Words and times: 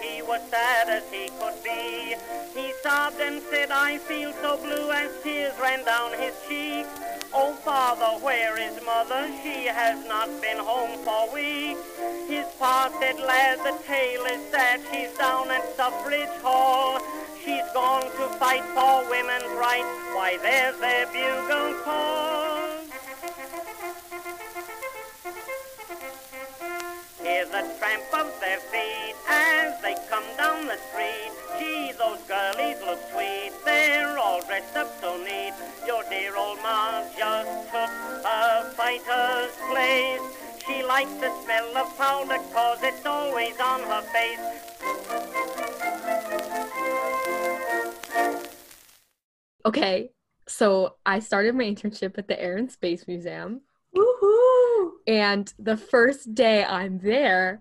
he 0.00 0.22
was 0.22 0.40
sad 0.50 0.88
as 0.88 1.04
he 1.10 1.28
could 1.40 1.62
be. 1.62 2.14
He 2.54 2.72
sobbed 2.82 3.20
and 3.20 3.40
said, 3.50 3.70
I 3.70 3.98
feel 3.98 4.32
so 4.42 4.56
blue 4.58 4.90
as 4.90 5.10
tears 5.22 5.52
ran 5.60 5.84
down 5.84 6.12
his 6.18 6.34
cheeks. 6.48 6.88
Oh, 7.34 7.54
father, 7.64 8.20
where 8.24 8.58
is 8.60 8.76
mother? 8.84 9.26
She 9.42 9.64
has 9.64 10.06
not 10.06 10.28
been 10.42 10.58
home 10.58 10.98
for 11.04 11.32
weeks. 11.32 11.80
His 12.28 12.46
pa 12.58 12.90
said, 13.00 13.18
lad, 13.20 13.58
the 13.60 13.76
tale 13.86 14.24
is 14.26 14.42
sad. 14.50 14.80
She's 14.92 15.16
down 15.16 15.50
at 15.50 15.64
Suffrage 15.76 16.36
Hall. 16.42 17.00
She's 17.42 17.64
gone 17.72 18.04
to 18.04 18.28
fight 18.38 18.64
for 18.76 19.08
women's 19.08 19.50
rights. 19.56 19.96
Why, 20.14 20.36
there's 20.42 20.78
their 20.78 21.06
bugle 21.06 21.74
call. 21.82 22.41
The 27.52 27.68
tramp 27.78 28.02
of 28.14 28.40
their 28.40 28.58
feet 28.72 29.14
as 29.28 29.78
they 29.82 29.94
come 30.08 30.24
down 30.38 30.66
the 30.66 30.78
street. 30.88 31.30
Gee, 31.58 31.92
those 31.98 32.18
girlies 32.22 32.80
look 32.80 32.98
sweet. 33.12 33.52
They're 33.62 34.16
all 34.18 34.40
dressed 34.46 34.74
up 34.74 34.88
so 35.02 35.18
neat. 35.18 35.52
Your 35.86 36.02
dear 36.08 36.34
old 36.34 36.56
ma 36.62 37.04
just 37.14 37.70
took 37.70 37.90
a 38.24 38.72
fighter's 38.74 39.54
place. 39.70 40.22
She 40.66 40.82
likes 40.82 41.12
the 41.20 41.30
smell 41.44 41.76
of 41.76 41.94
powder 41.98 42.38
cause 42.54 42.78
it's 42.82 43.04
always 43.04 43.60
on 43.60 43.80
her 43.80 44.00
face. 44.16 44.40
Okay, 49.66 50.10
so 50.48 50.94
I 51.04 51.18
started 51.18 51.54
my 51.54 51.64
internship 51.64 52.16
at 52.16 52.28
the 52.28 52.40
Air 52.40 52.56
and 52.56 52.72
Space 52.72 53.06
Museum. 53.06 53.60
Woohoo! 53.94 54.41
And 55.06 55.52
the 55.58 55.76
first 55.76 56.34
day 56.34 56.64
I'm 56.64 56.98
there, 56.98 57.60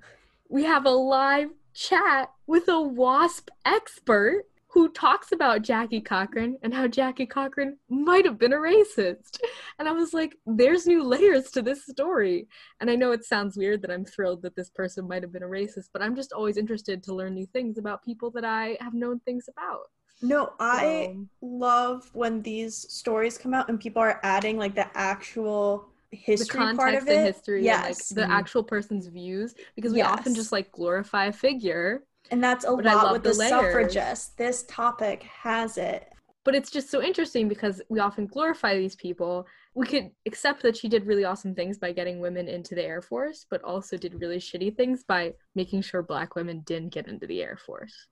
we 0.50 0.66
have 0.66 0.86
a 0.86 0.92
live 0.92 1.50
chat 1.73 2.31
with 2.47 2.67
a 2.67 2.81
WASP 2.81 3.50
expert 3.66 4.44
who 4.73 4.88
talks 4.89 5.34
about 5.34 5.64
Jackie 5.64 6.00
Cochran 6.00 6.58
and 6.62 6.73
how 6.73 6.88
Jackie 6.88 7.25
Cochran 7.25 7.78
might 7.89 8.23
have 8.25 8.38
been 8.38 8.53
a 8.53 8.58
racist. 8.58 9.39
And 9.78 9.88
I 9.88 9.92
was 9.92 10.14
like, 10.14 10.38
there's 10.45 10.88
new 10.88 11.03
layers 11.03 11.52
to 11.52 11.62
this 11.62 11.86
story. 11.86 12.47
And 12.80 12.89
I 12.89 12.95
know 12.95 13.12
it 13.12 13.25
sounds 13.25 13.58
weird 13.58 13.81
that 13.81 13.92
I'm 13.92 14.06
thrilled 14.06 14.42
that 14.44 14.56
this 14.56 14.69
person 14.69 15.08
might 15.09 15.23
have 15.23 15.34
been 15.34 15.44
a 15.44 15.47
racist, 15.47 15.89
but 15.92 16.02
I'm 16.02 16.16
just 16.16 16.31
always 16.31 16.56
interested 16.56 17.03
to 17.03 17.14
learn 17.14 17.34
new 17.36 17.45
things 17.47 17.78
about 17.78 18.06
people 18.06 18.31
that 18.31 18.45
I 18.45 18.78
have 18.80 18.94
known 18.94 19.19
things 19.22 19.50
about. 19.50 19.88
No, 20.22 20.53
I 20.59 21.16
So- 21.16 21.25
love 21.42 22.09
when 22.14 22.42
these 22.42 22.75
stories 22.94 23.38
come 23.38 23.53
out 23.53 23.67
and 23.67 23.78
people 23.80 24.02
are 24.02 24.19
adding 24.23 24.58
like 24.58 24.75
the 24.75 24.88
actual 24.97 25.91
the 26.12 26.17
history 26.17 26.59
part 26.59 26.78
context 26.78 27.04
of 27.04 27.08
it. 27.08 27.17
and 27.17 27.26
history 27.26 27.64
yes, 27.64 27.78
and 27.80 27.88
like 27.88 27.98
the 28.09 28.22
mm-hmm. 28.22 28.40
actual 28.40 28.64
person's 28.64 29.08
views 29.08 29.56
because 29.76 29.94
we 29.94 30.02
often 30.02 30.36
just 30.36 30.52
like 30.52 30.72
glorify 30.72 31.26
a 31.26 31.34
figure 31.34 32.03
and 32.30 32.44
that's 32.44 32.66
a 32.66 32.72
lot 32.72 33.12
with 33.12 33.23
the 33.23 33.30
the, 33.30 33.36
suffragists. 33.36 34.30
This 34.36 34.64
topic 34.70 35.23
has 35.23 35.78
it. 35.78 36.12
but 36.44 36.56
it's 36.56 36.70
just 36.72 36.90
so 36.90 37.02
interesting 37.02 37.48
because 37.48 37.81
we 37.90 38.00
often 38.00 38.28
glorify 38.28 38.76
these 38.76 38.95
people 38.95 39.45
we 39.73 39.86
could 39.86 40.12
accept 40.26 40.62
that 40.64 40.76
she 40.76 40.90
did 40.90 41.06
really 41.06 41.23
awesome 41.23 41.56
things 41.56 41.78
by 41.78 41.94
getting 41.94 42.20
women 42.20 42.48
into 42.50 42.75
the 42.75 42.84
air 42.84 43.02
force 43.02 43.46
but 43.50 43.64
also 43.64 43.96
did 43.98 44.20
really 44.20 44.38
shitty 44.38 44.75
things 44.75 45.03
by 45.03 45.34
making 45.56 45.81
sure 45.81 46.03
black 46.03 46.36
women 46.36 46.59
didn't 46.66 46.94
get 46.94 47.08
into 47.08 47.25
the 47.25 47.42
air 47.42 47.58
force 47.58 48.08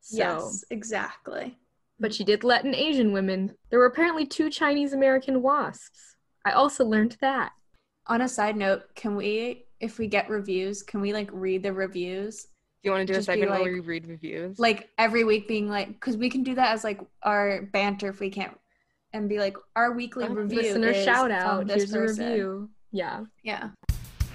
so 0.00 0.16
Yes, 0.16 0.64
exactly. 0.70 1.58
but 2.00 2.14
she 2.14 2.24
did 2.24 2.44
let 2.44 2.64
in 2.64 2.74
asian 2.74 3.12
women 3.12 3.54
there 3.70 3.78
were 3.78 3.86
apparently 3.86 4.26
two 4.26 4.48
chinese 4.48 4.94
american 4.94 5.42
wasps 5.42 6.16
i 6.44 6.52
also 6.52 6.84
learned 6.84 7.16
that 7.20 7.52
On 8.08 8.20
a 8.22 8.28
side 8.28 8.56
note, 8.56 8.82
can 8.96 9.14
we, 9.14 9.64
if 9.78 9.98
we 10.00 10.08
get 10.08 10.28
reviews, 10.28 10.82
can 10.82 11.00
we 11.00 11.12
like 11.12 11.30
read 11.32 11.62
the 11.62 11.72
reviews? 11.72 12.34
Do 12.82 12.88
you 12.88 12.90
want 12.90 13.06
to 13.06 13.12
do 13.12 13.14
Just 13.16 13.28
a 13.28 13.32
be 13.32 13.38
segment 13.40 13.50
like- 13.52 13.62
where 13.62 13.72
we 13.72 13.78
read 13.80 14.06
reviews? 14.08 14.58
Like 14.58 14.88
every 14.98 15.22
week 15.22 15.46
being 15.46 15.68
like, 15.70 15.86
because 15.88 16.16
we 16.16 16.28
can 16.28 16.42
do 16.42 16.54
that 16.56 16.72
as 16.74 16.82
like 16.82 17.00
our 17.22 17.62
banter 17.72 18.08
if 18.08 18.18
we 18.18 18.28
can't, 18.28 18.58
and 19.12 19.28
be 19.28 19.38
like, 19.38 19.56
our 19.76 19.92
weekly 19.92 20.24
Oh, 20.24 20.34
review. 20.34 20.62
listener 20.62 20.88
is 20.88 21.04
shout 21.04 21.30
out 21.30 21.68
this 21.68 21.76
here's 21.76 21.92
person. 21.92 22.24
a 22.24 22.28
review 22.30 22.70
yeah 22.90 23.20
Yeah. 23.44 23.70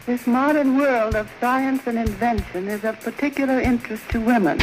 This 0.06 0.26
modern 0.26 0.78
world 0.78 1.14
of 1.16 1.30
science 1.42 1.84
and 1.88 1.98
invention 2.00 2.70
is 2.70 2.86
of 2.86 2.98
particular 3.02 3.60
interest 3.60 4.08
to 4.12 4.22
women. 4.22 4.58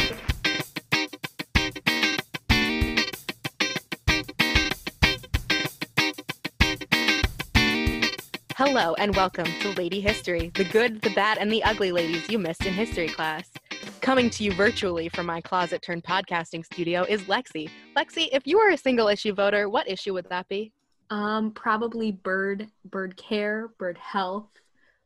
Hello 8.57 8.93
and 8.97 9.13
welcome 9.17 9.47
to 9.59 9.73
Lady 9.73 9.99
History, 9.99 10.49
the 10.55 10.63
good, 10.63 11.01
the 11.01 11.09
bad, 11.09 11.37
and 11.39 11.51
the 11.51 11.61
ugly 11.65 11.91
ladies 11.91 12.29
you 12.29 12.39
missed 12.39 12.65
in 12.65 12.73
history 12.73 13.09
class. 13.09 13.51
Coming 13.99 14.29
to 14.29 14.45
you 14.45 14.53
virtually 14.53 15.09
from 15.09 15.25
my 15.25 15.41
closet 15.41 15.81
turned 15.81 16.05
podcasting 16.05 16.65
studio 16.65 17.03
is 17.03 17.23
Lexi. 17.23 17.69
Lexi, 17.97 18.29
if 18.31 18.47
you 18.47 18.57
were 18.57 18.69
a 18.69 18.77
single 18.77 19.09
issue 19.09 19.33
voter, 19.33 19.67
what 19.67 19.89
issue 19.89 20.13
would 20.13 20.29
that 20.29 20.47
be? 20.47 20.71
Um, 21.09 21.51
probably 21.51 22.13
bird 22.13 22.69
bird 22.85 23.17
care, 23.17 23.71
bird 23.77 23.97
health, 23.97 24.47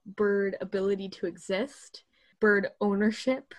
bird 0.05 0.55
ability 0.61 1.09
to 1.09 1.25
exist, 1.25 2.03
bird 2.39 2.67
ownership. 2.79 3.55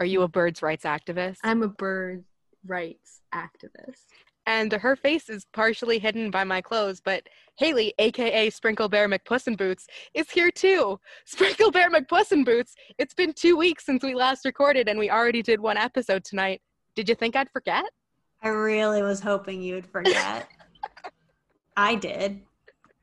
Are 0.00 0.06
you 0.06 0.22
a 0.22 0.28
birds' 0.28 0.62
rights 0.62 0.84
activist? 0.84 1.36
I'm 1.44 1.62
a 1.62 1.68
bird 1.68 2.24
rights 2.66 3.20
activist. 3.32 4.06
And 4.48 4.72
her 4.72 4.96
face 4.96 5.28
is 5.28 5.46
partially 5.52 5.98
hidden 5.98 6.30
by 6.30 6.42
my 6.42 6.62
clothes, 6.62 7.02
but 7.04 7.22
Haley, 7.58 7.92
aka 7.98 8.48
Sprinkle 8.48 8.88
Bear 8.88 9.06
McPuss 9.06 9.46
in 9.46 9.56
Boots, 9.56 9.86
is 10.14 10.30
here 10.30 10.50
too. 10.50 10.98
Sprinkle 11.26 11.70
Bear 11.70 11.90
McPuss 11.90 12.32
in 12.32 12.44
Boots, 12.44 12.74
it's 12.96 13.12
been 13.12 13.34
two 13.34 13.58
weeks 13.58 13.84
since 13.84 14.02
we 14.02 14.14
last 14.14 14.46
recorded 14.46 14.88
and 14.88 14.98
we 14.98 15.10
already 15.10 15.42
did 15.42 15.60
one 15.60 15.76
episode 15.76 16.24
tonight. 16.24 16.62
Did 16.96 17.10
you 17.10 17.14
think 17.14 17.36
I'd 17.36 17.50
forget? 17.50 17.84
I 18.42 18.48
really 18.48 19.02
was 19.02 19.20
hoping 19.20 19.60
you 19.60 19.74
would 19.74 19.86
forget. 19.86 20.48
I 21.76 21.94
did. 21.94 22.40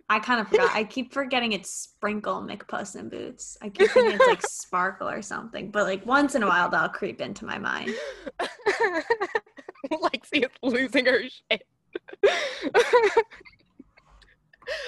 I 0.10 0.20
kind 0.20 0.42
of 0.42 0.48
forgot. 0.48 0.72
I 0.74 0.84
keep 0.84 1.14
forgetting 1.14 1.52
it's 1.52 1.70
Sprinkle 1.70 2.42
McPuss 2.42 2.96
in 3.00 3.08
Boots. 3.08 3.56
I 3.62 3.70
keep 3.70 3.92
thinking 3.92 4.14
it's 4.14 4.28
like 4.28 4.42
Sparkle 4.48 5.10
or 5.10 5.22
something, 5.22 5.70
but 5.70 5.84
like 5.84 6.04
once 6.08 6.34
in 6.34 6.42
a 6.42 6.48
while 6.48 6.70
that'll 6.70 6.90
creep 6.90 7.22
into 7.22 7.46
my 7.46 7.60
mind. 7.60 7.94
Lexi 9.92 10.46
is 10.46 10.52
losing 10.62 11.06
her 11.06 11.22
shit. 11.24 11.68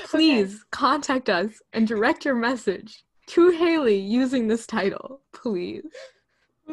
Please 0.06 0.66
contact 0.72 1.30
us 1.30 1.62
and 1.74 1.88
direct 1.88 2.26
your 2.26 2.36
message 2.36 3.04
to 3.28 3.50
Haley 3.52 3.98
using 3.98 4.48
this 4.48 4.66
title, 4.66 5.22
please. 5.34 5.84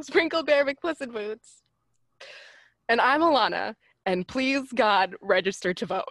Sprinkle 0.00 0.42
Bear 0.42 0.64
McPuss 0.64 1.02
in 1.02 1.10
Boots. 1.10 1.62
And 2.88 3.00
I'm 3.00 3.20
Alana, 3.20 3.74
and 4.06 4.26
please 4.26 4.72
God, 4.74 5.14
register 5.20 5.74
to 5.74 5.86
vote. 5.86 6.04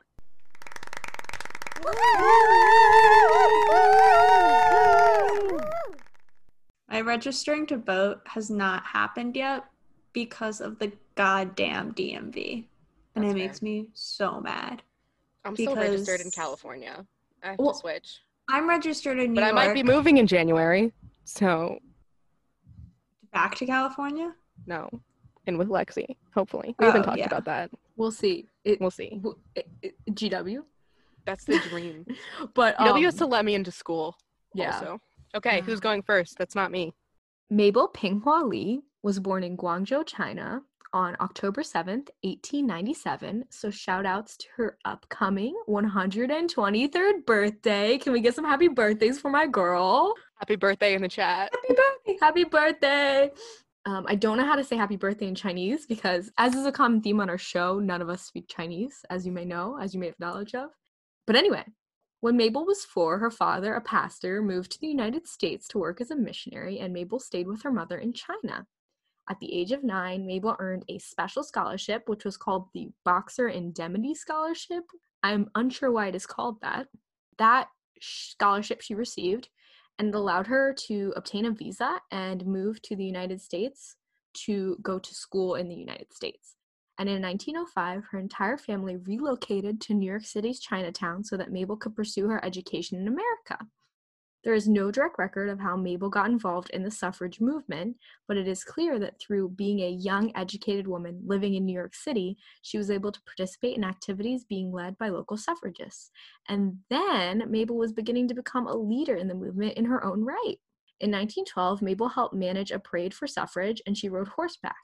My 6.90 7.01
registering 7.01 7.66
to 7.68 7.78
vote 7.78 8.19
has 8.28 8.50
not 8.50 8.84
happened 8.85 9.35
yet 9.35 9.63
because 10.13 10.62
of 10.62 10.79
the 10.79 10.91
goddamn 11.16 11.94
DMV. 11.94 12.66
And 13.16 13.24
That's 13.25 13.31
it 13.31 13.38
fair. 13.38 13.47
makes 13.47 13.62
me 13.62 13.88
so 13.94 14.40
mad. 14.40 14.81
I'm 15.46 15.56
still 15.56 15.75
registered 15.75 16.22
in 16.22 16.31
California. 16.31 17.06
I 17.44 17.47
have 17.50 17.59
Well, 17.59 17.74
to 17.74 17.78
switch. 17.79 18.22
I'm 18.50 18.68
registered 18.68 19.19
in 19.19 19.34
New 19.34 19.41
York. 19.41 19.51
But 19.53 19.57
I 19.59 19.63
York. 19.66 19.75
might 19.75 19.84
be 19.84 19.84
moving 19.84 20.18
in 20.18 20.28
January, 20.28 20.91
so 21.25 21.79
back 23.31 23.56
to 23.56 23.65
California. 23.65 24.33
no. 24.65 24.89
And 25.45 25.57
with 25.57 25.68
Lexi, 25.68 26.16
hopefully. 26.33 26.74
We 26.80 26.86
haven't 26.86 27.01
Oh, 27.01 27.04
talked 27.04 27.18
yeah. 27.18 27.25
about 27.25 27.44
that. 27.44 27.69
We'll 27.98 28.12
see. 28.12 28.48
It, 28.63 28.80
We'll 28.80 28.89
see. 28.92 29.09
w- 29.21 29.38
it- 29.56 29.68
it- 29.81 29.95
GW, 30.16 30.63
That's 31.25 31.44
the 31.44 31.59
dream. 31.69 32.06
but 32.54 32.77
UW 32.77 32.95
um, 32.95 33.04
has 33.04 33.16
to 33.16 33.25
let 33.25 33.44
me 33.44 33.54
into 33.54 33.69
school. 33.69 34.16
yeah. 34.54 34.75
Also. 34.77 35.01
Okay, 35.36 35.59
who's 35.59 35.81
going 35.81 36.01
first? 36.01 36.38
That's 36.38 36.56
not 36.56 36.71
me. 36.71 36.94
Mabel 37.50 37.89
Ping-Hua 37.89 38.44
Lee 38.44 38.83
was 39.03 39.19
born 39.19 39.44
in 39.44 39.57
Guangzhou, 39.57 40.07
China 40.07 40.61
on 40.94 41.17
October 41.19 41.61
7th, 41.61 42.09
1897. 42.21 43.45
So 43.50 43.69
shout 43.69 44.05
outs 44.05 44.38
to 44.38 44.47
her 44.55 44.77
upcoming 44.85 45.55
123rd 45.67 47.25
birthday. 47.25 47.97
Can 47.97 48.13
we 48.13 48.21
get 48.21 48.35
some 48.35 48.45
happy 48.45 48.69
birthdays 48.69 49.19
for 49.19 49.29
my 49.29 49.45
girl? 49.45 50.13
Happy 50.38 50.55
birthday 50.55 50.94
in 50.94 51.01
the 51.01 51.07
chat. 51.07 51.51
Happy 51.53 51.73
birthday! 51.73 52.17
Happy 52.21 52.44
birthday! 52.44 53.31
Um, 53.85 54.05
I 54.07 54.15
don't 54.15 54.38
know 54.38 54.45
how 54.45 54.55
to 54.55 54.63
say 54.63 54.77
happy 54.77 54.95
birthday 54.95 55.27
in 55.27 55.35
Chinese 55.35 55.85
because, 55.85 56.31
as 56.38 56.56
is 56.56 56.65
a 56.65 56.71
common 56.71 57.01
theme 57.01 57.19
on 57.19 57.29
our 57.29 57.38
show, 57.38 57.79
none 57.79 58.01
of 58.01 58.09
us 58.09 58.21
speak 58.21 58.47
Chinese, 58.47 59.03
as 59.09 59.25
you 59.25 59.31
may 59.33 59.44
know, 59.44 59.77
as 59.81 59.94
you 59.94 59.99
may 59.99 60.06
have 60.06 60.19
knowledge 60.19 60.56
of. 60.56 60.69
But 61.27 61.35
anyway, 61.35 61.65
when 62.21 62.38
Mabel 62.38 62.65
was 62.65 62.85
four, 62.85 63.17
her 63.17 63.31
father, 63.31 63.73
a 63.73 63.81
pastor, 63.81 64.41
moved 64.41 64.71
to 64.71 64.79
the 64.79 64.88
United 64.88 65.27
States 65.27 65.67
to 65.69 65.79
work 65.79 65.99
as 65.99 66.11
a 66.11 66.15
missionary, 66.15 66.79
and 66.79 66.94
Mabel 66.94 67.19
stayed 67.19 67.47
with 67.47 67.63
her 67.63 67.71
mother 67.71 67.97
in 67.97 68.13
China. 68.13 68.65
At 69.29 69.39
the 69.39 69.53
age 69.53 69.71
of 69.71 69.83
nine, 69.83 70.25
Mabel 70.25 70.55
earned 70.59 70.83
a 70.89 70.99
special 70.99 71.43
scholarship, 71.43 72.03
which 72.07 72.25
was 72.25 72.35
called 72.35 72.67
the 72.73 72.89
Boxer 73.05 73.47
Indemnity 73.47 74.13
Scholarship. 74.15 74.83
I'm 75.23 75.49
unsure 75.55 75.91
why 75.91 76.07
it 76.07 76.15
is 76.15 76.25
called 76.25 76.59
that. 76.61 76.87
That 77.37 77.69
scholarship 78.01 78.81
she 78.81 78.95
received 78.95 79.47
and 79.97 80.13
allowed 80.13 80.47
her 80.47 80.73
to 80.87 81.13
obtain 81.15 81.45
a 81.45 81.51
visa 81.51 82.01
and 82.11 82.45
move 82.45 82.81
to 82.81 82.95
the 82.95 83.05
United 83.05 83.41
States 83.41 83.95
to 84.33 84.77
go 84.81 84.99
to 84.99 85.15
school 85.15 85.55
in 85.55 85.69
the 85.69 85.75
United 85.75 86.13
States. 86.13 86.55
And 86.99 87.07
in 87.07 87.21
1905, 87.21 88.03
her 88.11 88.19
entire 88.19 88.57
family 88.57 88.97
relocated 88.97 89.79
to 89.81 89.93
New 89.93 90.05
York 90.05 90.25
City's 90.25 90.59
Chinatown 90.59 91.23
so 91.23 91.37
that 91.37 91.51
Mabel 91.51 91.77
could 91.77 91.95
pursue 91.95 92.27
her 92.27 92.43
education 92.43 92.99
in 92.99 93.07
America. 93.07 93.65
There 94.44 94.54
is 94.54 94.68
no 94.68 94.92
direct 94.92 95.18
record 95.18 95.48
of 95.48 95.62
how 95.62 95.78
Mabel 95.78 96.10
got 96.10 96.30
involved 96.30 96.69
in 96.72 96.84
the 96.84 96.92
suffrage 96.92 97.40
movement, 97.40 97.95
but 98.28 98.36
it 98.36 98.45
is 98.45 98.66
clear 98.66 99.00
that 99.00 99.18
through 99.18 99.50
being 99.51 99.80
a 99.80 99.90
young, 99.90 100.36
educated 100.36 100.86
woman 100.86 101.22
living 101.25 101.54
in 101.54 101.66
New 101.66 101.74
York 101.74 101.95
City, 101.95 102.38
she 102.62 102.78
was 102.78 102.92
able 102.92 103.13
to 103.13 103.22
participate 103.22 103.78
in 103.78 103.86
activities 103.86 104.44
being 104.44 104.74
led 104.74 104.98
by 104.98 105.07
local 105.07 105.38
suffragists. 105.38 106.12
And 106.50 106.80
then 106.90 107.50
Mabel 107.50 107.78
was 107.78 107.94
beginning 107.94 108.28
to 108.28 108.34
become 108.34 108.68
a 108.68 108.75
leader 108.75 109.16
in 109.16 109.30
the 109.30 109.34
movement 109.34 109.78
in 109.78 109.86
her 109.86 110.04
own 110.04 110.25
right. 110.25 110.57
In 111.00 111.10
1912, 111.10 111.81
Mabel 111.81 112.10
helped 112.10 112.36
manage 112.36 112.72
a 112.72 112.80
parade 112.80 113.13
for 113.13 113.28
suffrage 113.28 113.81
and 113.86 113.98
she 113.98 114.10
rode 114.10 114.28
horseback. 114.28 114.75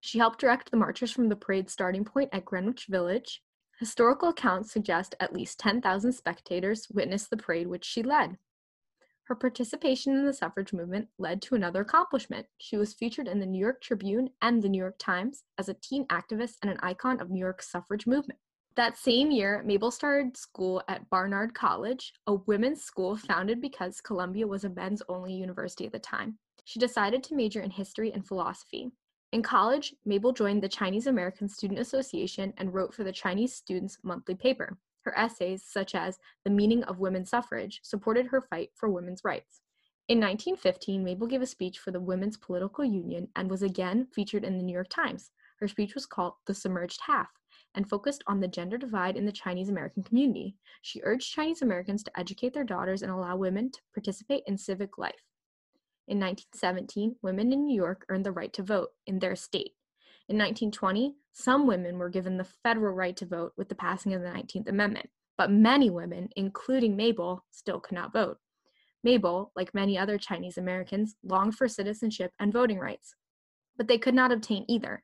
She 0.00 0.18
helped 0.18 0.40
direct 0.40 0.72
the 0.72 0.76
marchers 0.76 1.12
from 1.12 1.28
the 1.28 1.36
parade 1.36 1.70
starting 1.70 2.04
point 2.04 2.30
at 2.32 2.44
Greenwich 2.44 2.86
Village. 2.88 3.40
Historical 3.78 4.30
accounts 4.30 4.72
suggest 4.72 5.14
at 5.20 5.32
least 5.32 5.60
10,000 5.60 6.12
spectators 6.12 6.88
witnessed 6.90 7.30
the 7.30 7.36
parade 7.36 7.68
which 7.68 7.84
she 7.84 8.02
led. 8.02 8.38
Her 9.26 9.34
participation 9.34 10.14
in 10.14 10.24
the 10.24 10.32
suffrage 10.32 10.72
movement 10.72 11.08
led 11.18 11.42
to 11.42 11.56
another 11.56 11.80
accomplishment. 11.80 12.46
She 12.58 12.76
was 12.76 12.94
featured 12.94 13.26
in 13.26 13.40
the 13.40 13.46
New 13.46 13.58
York 13.58 13.82
Tribune 13.82 14.30
and 14.40 14.62
the 14.62 14.68
New 14.68 14.78
York 14.78 14.94
Times 15.00 15.42
as 15.58 15.68
a 15.68 15.74
teen 15.74 16.06
activist 16.06 16.58
and 16.62 16.70
an 16.70 16.78
icon 16.80 17.20
of 17.20 17.28
New 17.28 17.40
York's 17.40 17.68
suffrage 17.68 18.06
movement. 18.06 18.38
That 18.76 18.96
same 18.96 19.32
year, 19.32 19.64
Mabel 19.66 19.90
started 19.90 20.36
school 20.36 20.80
at 20.86 21.10
Barnard 21.10 21.54
College, 21.54 22.12
a 22.28 22.34
women's 22.34 22.84
school 22.84 23.16
founded 23.16 23.60
because 23.60 24.00
Columbia 24.00 24.46
was 24.46 24.62
a 24.62 24.68
men's 24.68 25.02
only 25.08 25.32
university 25.32 25.86
at 25.86 25.92
the 25.92 25.98
time. 25.98 26.38
She 26.64 26.78
decided 26.78 27.24
to 27.24 27.34
major 27.34 27.62
in 27.62 27.70
history 27.70 28.12
and 28.12 28.24
philosophy. 28.24 28.92
In 29.32 29.42
college, 29.42 29.92
Mabel 30.04 30.32
joined 30.32 30.62
the 30.62 30.68
Chinese 30.68 31.08
American 31.08 31.48
Student 31.48 31.80
Association 31.80 32.52
and 32.58 32.72
wrote 32.72 32.94
for 32.94 33.02
the 33.02 33.10
Chinese 33.10 33.54
Students 33.54 33.98
Monthly 34.04 34.36
paper. 34.36 34.78
Her 35.06 35.16
essays, 35.16 35.62
such 35.64 35.94
as 35.94 36.18
The 36.42 36.50
Meaning 36.50 36.82
of 36.82 36.98
Women's 36.98 37.30
Suffrage, 37.30 37.78
supported 37.84 38.26
her 38.26 38.40
fight 38.40 38.70
for 38.74 38.90
women's 38.90 39.22
rights. 39.22 39.60
In 40.08 40.18
1915, 40.18 41.04
Mabel 41.04 41.28
gave 41.28 41.42
a 41.42 41.46
speech 41.46 41.78
for 41.78 41.92
the 41.92 42.00
Women's 42.00 42.36
Political 42.36 42.86
Union 42.86 43.28
and 43.36 43.48
was 43.48 43.62
again 43.62 44.08
featured 44.12 44.42
in 44.42 44.58
the 44.58 44.64
New 44.64 44.72
York 44.72 44.88
Times. 44.88 45.30
Her 45.60 45.68
speech 45.68 45.94
was 45.94 46.06
called 46.06 46.34
The 46.48 46.54
Submerged 46.54 47.02
Half 47.06 47.28
and 47.76 47.88
focused 47.88 48.24
on 48.26 48.40
the 48.40 48.48
gender 48.48 48.76
divide 48.76 49.16
in 49.16 49.24
the 49.24 49.30
Chinese 49.30 49.68
American 49.68 50.02
community. 50.02 50.56
She 50.82 51.02
urged 51.04 51.32
Chinese 51.32 51.62
Americans 51.62 52.02
to 52.02 52.18
educate 52.18 52.52
their 52.52 52.64
daughters 52.64 53.02
and 53.02 53.12
allow 53.12 53.36
women 53.36 53.70
to 53.70 53.80
participate 53.94 54.42
in 54.48 54.58
civic 54.58 54.98
life. 54.98 55.22
In 56.08 56.18
1917, 56.18 57.14
women 57.22 57.52
in 57.52 57.64
New 57.64 57.76
York 57.76 58.04
earned 58.08 58.26
the 58.26 58.32
right 58.32 58.52
to 58.54 58.64
vote 58.64 58.88
in 59.06 59.20
their 59.20 59.36
state. 59.36 59.74
In 60.28 60.36
1920, 60.36 61.14
some 61.38 61.66
women 61.66 61.98
were 61.98 62.08
given 62.08 62.38
the 62.38 62.48
federal 62.62 62.94
right 62.94 63.14
to 63.14 63.26
vote 63.26 63.52
with 63.58 63.68
the 63.68 63.74
passing 63.74 64.14
of 64.14 64.22
the 64.22 64.28
19th 64.28 64.70
Amendment, 64.70 65.10
but 65.36 65.50
many 65.50 65.90
women, 65.90 66.30
including 66.34 66.96
Mabel, 66.96 67.44
still 67.50 67.78
could 67.78 67.94
not 67.94 68.10
vote. 68.10 68.38
Mabel, 69.04 69.52
like 69.54 69.74
many 69.74 69.98
other 69.98 70.16
Chinese 70.16 70.56
Americans, 70.56 71.14
longed 71.22 71.54
for 71.54 71.68
citizenship 71.68 72.32
and 72.40 72.54
voting 72.54 72.78
rights, 72.78 73.14
but 73.76 73.86
they 73.86 73.98
could 73.98 74.14
not 74.14 74.32
obtain 74.32 74.64
either. 74.66 75.02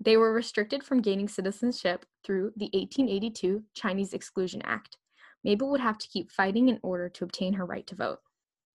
They 0.00 0.16
were 0.16 0.32
restricted 0.32 0.82
from 0.82 1.02
gaining 1.02 1.28
citizenship 1.28 2.06
through 2.24 2.52
the 2.56 2.70
1882 2.72 3.62
Chinese 3.74 4.14
Exclusion 4.14 4.62
Act. 4.64 4.96
Mabel 5.44 5.70
would 5.70 5.82
have 5.82 5.98
to 5.98 6.08
keep 6.08 6.32
fighting 6.32 6.70
in 6.70 6.80
order 6.82 7.10
to 7.10 7.24
obtain 7.24 7.52
her 7.52 7.66
right 7.66 7.86
to 7.88 7.94
vote. 7.94 8.20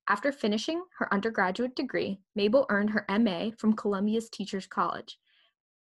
After 0.08 0.32
finishing 0.32 0.84
her 1.00 1.12
undergraduate 1.12 1.76
degree, 1.76 2.20
Mabel 2.36 2.68
earned 2.70 2.92
her 2.92 3.08
MA 3.10 3.50
from 3.58 3.74
Columbia's 3.74 4.30
Teachers 4.30 4.68
College 4.68 5.18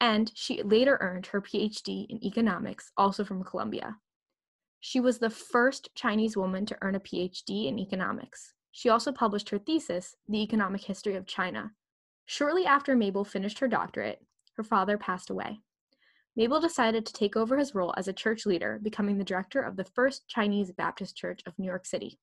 and 0.03 0.33
she 0.35 0.61
later 0.65 0.99
earned 1.01 1.27
her 1.27 1.41
PhD 1.41 2.07
in 2.09 2.23
economics, 2.25 2.91
also 2.97 3.25
from 3.25 3.45
Columbia. 3.45 3.99
She 4.81 4.99
was 4.99 5.21
the 5.21 5.31
first 5.31 5.91
Chinese 5.95 6.37
woman 6.37 6.67
to 6.67 6.77
earn 6.83 6.97
a 6.97 7.01
PhD 7.01 7.69
in 7.69 7.79
economics. 7.79 8.53
She 8.73 8.89
also 8.89 9.13
published 9.13 9.49
her 9.51 9.61
thesis, 9.61 10.17
The 10.29 10.43
Economic 10.43 10.83
History 10.83 11.15
of 11.15 11.29
China. 11.29 11.71
Shortly 12.27 12.67
after 12.67 12.97
Mabel 12.97 13.25
finished 13.25 13.61
her 13.61 13.69
doctorate, 13.69 14.19
her 14.57 14.65
father 14.65 14.99
passed 14.99 15.31
away. 15.31 15.61
Mabel 16.35 16.59
decided 16.59 17.07
to 17.07 17.13
take 17.13 17.37
over 17.37 17.57
his 17.57 17.73
role 17.73 17.95
as 17.97 18.09
a 18.09 18.13
church 18.13 18.45
leader, 18.45 18.81
becoming 18.83 19.19
the 19.19 19.25
director 19.25 19.63
of 19.63 19.77
the 19.77 19.85
First 19.85 20.27
Chinese 20.27 20.73
Baptist 20.73 21.17
Church 21.17 21.43
of 21.47 21.57
New 21.59 21.67
York 21.67 21.87
City. 21.87 22.19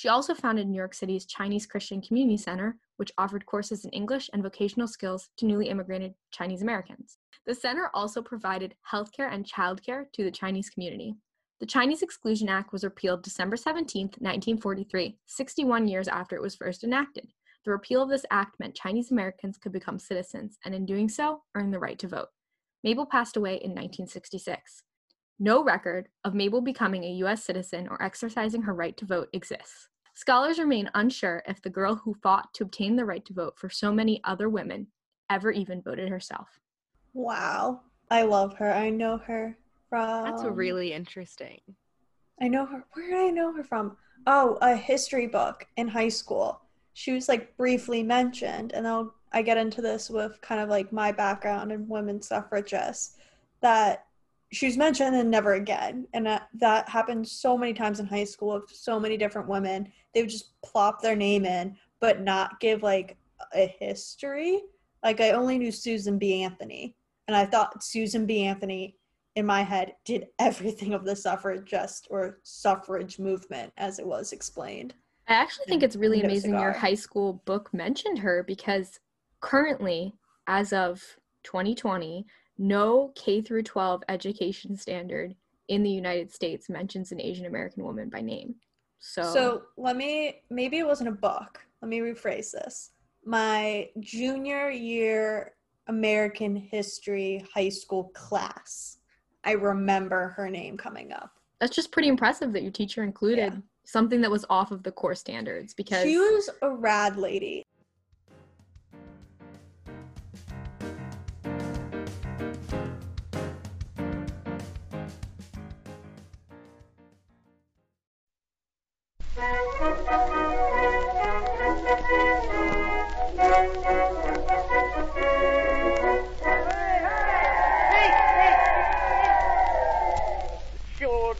She 0.00 0.08
also 0.08 0.34
founded 0.34 0.66
New 0.66 0.78
York 0.78 0.94
City's 0.94 1.26
Chinese 1.26 1.66
Christian 1.66 2.00
Community 2.00 2.38
Center, 2.38 2.78
which 2.96 3.12
offered 3.18 3.44
courses 3.44 3.84
in 3.84 3.90
English 3.90 4.30
and 4.32 4.42
vocational 4.42 4.88
skills 4.88 5.28
to 5.36 5.44
newly 5.44 5.68
immigrated 5.68 6.14
Chinese 6.32 6.62
Americans. 6.62 7.18
The 7.44 7.54
center 7.54 7.90
also 7.92 8.22
provided 8.22 8.74
healthcare 8.90 9.30
and 9.30 9.44
childcare 9.44 10.10
to 10.14 10.24
the 10.24 10.30
Chinese 10.30 10.70
community. 10.70 11.16
The 11.60 11.66
Chinese 11.66 12.00
Exclusion 12.00 12.48
Act 12.48 12.72
was 12.72 12.82
repealed 12.82 13.22
December 13.22 13.58
17, 13.58 14.06
1943, 14.20 15.18
61 15.26 15.86
years 15.86 16.08
after 16.08 16.34
it 16.34 16.40
was 16.40 16.56
first 16.56 16.82
enacted. 16.82 17.28
The 17.66 17.70
repeal 17.70 18.02
of 18.02 18.08
this 18.08 18.24
act 18.30 18.58
meant 18.58 18.74
Chinese 18.74 19.10
Americans 19.10 19.58
could 19.58 19.72
become 19.72 19.98
citizens 19.98 20.56
and, 20.64 20.74
in 20.74 20.86
doing 20.86 21.10
so, 21.10 21.42
earn 21.54 21.72
the 21.72 21.78
right 21.78 21.98
to 21.98 22.08
vote. 22.08 22.28
Mabel 22.82 23.04
passed 23.04 23.36
away 23.36 23.56
in 23.56 23.72
1966. 23.72 24.82
No 25.42 25.64
record 25.64 26.08
of 26.24 26.34
Mabel 26.34 26.60
becoming 26.60 27.02
a 27.02 27.12
U.S. 27.24 27.42
citizen 27.42 27.88
or 27.88 28.02
exercising 28.02 28.60
her 28.60 28.74
right 28.74 28.94
to 28.98 29.06
vote 29.06 29.30
exists. 29.32 29.88
Scholars 30.12 30.58
remain 30.58 30.90
unsure 30.94 31.42
if 31.48 31.62
the 31.62 31.70
girl 31.70 31.94
who 31.94 32.12
fought 32.12 32.52
to 32.52 32.64
obtain 32.64 32.94
the 32.94 33.06
right 33.06 33.24
to 33.24 33.32
vote 33.32 33.58
for 33.58 33.70
so 33.70 33.90
many 33.90 34.20
other 34.22 34.50
women 34.50 34.88
ever 35.30 35.50
even 35.50 35.80
voted 35.80 36.10
herself. 36.10 36.60
Wow. 37.14 37.80
I 38.10 38.22
love 38.22 38.54
her. 38.58 38.70
I 38.70 38.90
know 38.90 39.16
her 39.16 39.56
from. 39.88 40.24
That's 40.24 40.44
really 40.44 40.92
interesting. 40.92 41.60
I 42.42 42.48
know 42.48 42.66
her. 42.66 42.84
Where 42.92 43.08
did 43.08 43.18
I 43.18 43.30
know 43.30 43.52
her 43.54 43.64
from? 43.64 43.96
Oh, 44.26 44.58
a 44.60 44.76
history 44.76 45.26
book 45.26 45.66
in 45.78 45.88
high 45.88 46.08
school. 46.08 46.60
She 46.92 47.12
was 47.12 47.28
like 47.28 47.56
briefly 47.56 48.02
mentioned, 48.02 48.72
and 48.72 48.86
I'll 48.86 49.14
I 49.32 49.40
get 49.40 49.56
into 49.56 49.80
this 49.80 50.10
with 50.10 50.40
kind 50.42 50.60
of 50.60 50.68
like 50.68 50.92
my 50.92 51.12
background 51.12 51.72
in 51.72 51.88
women's 51.88 52.28
suffragists. 52.28 53.16
That 53.62 54.06
she 54.52 54.66
was 54.66 54.76
mentioned 54.76 55.14
and 55.14 55.30
never 55.30 55.54
again. 55.54 56.06
And 56.12 56.26
that, 56.26 56.48
that 56.54 56.88
happened 56.88 57.26
so 57.26 57.56
many 57.56 57.72
times 57.72 58.00
in 58.00 58.06
high 58.06 58.24
school 58.24 58.60
with 58.60 58.70
so 58.70 58.98
many 58.98 59.16
different 59.16 59.48
women. 59.48 59.92
They 60.12 60.22
would 60.22 60.30
just 60.30 60.60
plop 60.62 61.00
their 61.00 61.16
name 61.16 61.44
in, 61.44 61.76
but 62.00 62.20
not 62.20 62.58
give 62.60 62.82
like 62.82 63.16
a 63.54 63.66
history. 63.78 64.60
Like 65.04 65.20
I 65.20 65.30
only 65.30 65.58
knew 65.58 65.70
Susan 65.70 66.18
B. 66.18 66.42
Anthony. 66.42 66.96
And 67.28 67.36
I 67.36 67.46
thought 67.46 67.84
Susan 67.84 68.26
B. 68.26 68.42
Anthony 68.42 68.96
in 69.36 69.46
my 69.46 69.62
head 69.62 69.94
did 70.04 70.26
everything 70.40 70.94
of 70.94 71.04
the 71.04 71.14
suffragist 71.14 72.08
or 72.10 72.40
suffrage 72.42 73.20
movement 73.20 73.72
as 73.76 74.00
it 74.00 74.06
was 74.06 74.32
explained. 74.32 74.94
I 75.28 75.34
actually 75.34 75.66
think 75.66 75.84
it's 75.84 75.94
really 75.94 76.18
No 76.18 76.24
amazing 76.24 76.58
your 76.58 76.72
high 76.72 76.94
school 76.94 77.42
book 77.44 77.72
mentioned 77.72 78.18
her 78.18 78.42
because 78.42 78.98
currently, 79.40 80.12
as 80.48 80.72
of 80.72 81.00
2020, 81.44 82.26
no 82.60 83.10
K 83.16 83.40
through 83.40 83.62
12 83.62 84.02
education 84.08 84.76
standard 84.76 85.34
in 85.68 85.82
the 85.82 85.90
United 85.90 86.30
States 86.32 86.68
mentions 86.68 87.10
an 87.10 87.20
Asian 87.20 87.46
American 87.46 87.82
woman 87.84 88.10
by 88.10 88.20
name. 88.20 88.54
So, 88.98 89.22
So 89.32 89.62
let 89.78 89.96
me 89.96 90.42
maybe 90.50 90.78
it 90.78 90.86
wasn't 90.86 91.08
a 91.08 91.12
book. 91.12 91.60
Let 91.80 91.88
me 91.88 92.00
rephrase 92.00 92.52
this. 92.52 92.90
My 93.24 93.88
junior 94.00 94.68
year 94.70 95.54
American 95.88 96.54
history 96.54 97.44
high 97.52 97.70
school 97.70 98.04
class. 98.14 98.98
I 99.42 99.52
remember 99.52 100.28
her 100.36 100.50
name 100.50 100.76
coming 100.76 101.12
up. 101.12 101.30
that's 101.60 101.74
just 101.74 101.92
pretty 101.92 102.08
impressive 102.08 102.52
that 102.52 102.62
your 102.62 102.72
teacher 102.72 103.02
included 103.02 103.52
Yeah. 103.54 103.58
something 103.84 104.20
that 104.20 104.30
was 104.30 104.44
off 104.50 104.70
of 104.70 104.82
the 104.82 104.92
core 104.92 105.14
standards 105.14 105.72
because 105.74 106.02
She 106.04 106.16
was 106.18 106.50
a 106.62 106.70
rad 106.70 107.16
lady. 107.16 107.64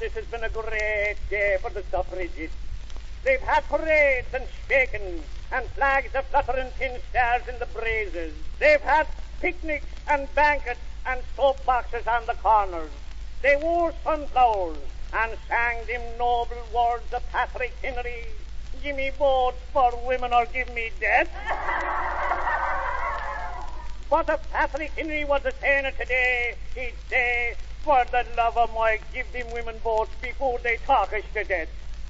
This 0.00 0.14
has 0.14 0.24
been 0.26 0.44
a 0.44 0.48
great 0.48 1.16
day 1.28 1.58
for 1.60 1.70
the 1.70 1.84
suffragists. 1.90 2.56
They've 3.22 3.40
had 3.40 3.68
parades 3.68 4.28
and 4.32 4.46
shakings, 4.66 5.24
and 5.52 5.66
flags 5.70 6.14
a 6.14 6.22
fluttering 6.22 6.70
tin 6.78 6.98
stars 7.10 7.42
in 7.48 7.58
the 7.58 7.66
breezes. 7.66 8.32
They've 8.58 8.80
had 8.80 9.06
picnics 9.40 9.86
and 10.08 10.32
banquets 10.34 10.80
and 11.06 11.20
soap 11.36 11.64
boxes 11.66 12.06
on 12.06 12.24
the 12.26 12.34
corners. 12.34 12.90
They 13.42 13.56
wore 13.56 13.92
sunflowers 14.04 14.78
and 15.12 15.36
sang 15.48 15.84
them 15.86 16.02
noble 16.18 16.56
words 16.74 17.12
of 17.12 17.22
Patrick 17.32 17.74
Henry. 17.82 18.26
Give 18.82 18.96
me 18.96 19.10
votes 19.18 19.58
for 19.72 19.92
women 20.06 20.32
or 20.32 20.46
give 20.46 20.72
me 20.74 20.90
death. 21.00 21.28
What 24.08 24.28
if 24.28 24.50
Patrick 24.52 24.92
Henry 24.96 25.24
was 25.24 25.42
a 25.44 25.52
it 25.62 25.98
today, 25.98 26.54
he'd 26.74 26.94
say, 27.08 27.54
for 27.84 28.04
the 28.10 28.24
love 28.36 28.56
of 28.56 28.74
Mike, 28.74 29.02
give 29.12 29.32
them 29.32 29.46
women 29.52 29.78
votes 29.78 30.10
before 30.20 30.58
they 30.62 30.76
talk 30.78 31.12
us 31.12 31.22
to 31.34 31.44
death. 31.44 31.68